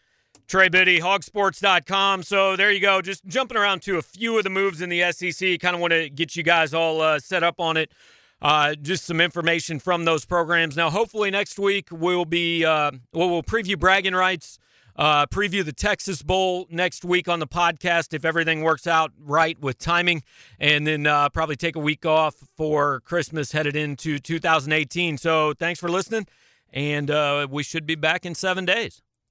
Trey 0.49 0.67
Biddy, 0.67 0.99
hawgsports.com. 0.99 2.23
So 2.23 2.55
there 2.55 2.71
you 2.71 2.79
go. 2.79 3.03
Just 3.03 3.23
jumping 3.27 3.55
around 3.55 3.83
to 3.83 3.99
a 3.99 4.01
few 4.01 4.35
of 4.35 4.43
the 4.43 4.49
moves 4.49 4.81
in 4.81 4.89
the 4.89 5.11
SEC. 5.11 5.59
Kind 5.59 5.75
of 5.75 5.79
want 5.79 5.93
to 5.93 6.09
get 6.09 6.35
you 6.35 6.41
guys 6.41 6.73
all 6.73 7.01
uh, 7.01 7.19
set 7.19 7.43
up 7.43 7.59
on 7.59 7.77
it. 7.77 7.91
Uh, 8.41 8.73
just 8.73 9.05
some 9.05 9.21
information 9.21 9.77
from 9.77 10.05
those 10.05 10.25
programs. 10.25 10.75
Now, 10.75 10.89
hopefully 10.89 11.29
next 11.29 11.59
week 11.59 11.89
we'll 11.91 12.25
be 12.25 12.65
uh, 12.65 12.89
well, 13.13 13.29
we'll 13.29 13.43
preview 13.43 13.77
bragging 13.77 14.15
rights, 14.15 14.57
uh, 14.95 15.27
preview 15.27 15.63
the 15.63 15.71
Texas 15.71 16.23
Bowl 16.23 16.65
next 16.71 17.05
week 17.05 17.27
on 17.27 17.37
the 17.37 17.47
podcast 17.47 18.15
if 18.15 18.25
everything 18.25 18.63
works 18.63 18.87
out 18.87 19.11
right 19.23 19.59
with 19.61 19.77
timing, 19.77 20.23
and 20.59 20.87
then 20.87 21.05
uh, 21.05 21.29
probably 21.29 21.57
take 21.57 21.75
a 21.75 21.79
week 21.79 22.07
off 22.07 22.33
for 22.57 23.01
Christmas 23.01 23.51
headed 23.51 23.75
into 23.75 24.17
2018. 24.17 25.19
So 25.19 25.53
thanks 25.53 25.79
for 25.79 25.89
listening, 25.89 26.25
and 26.73 27.11
uh, 27.11 27.45
we 27.51 27.61
should 27.61 27.85
be 27.85 27.93
back 27.93 28.25
in 28.25 28.33
seven 28.33 28.65
days. 28.65 29.03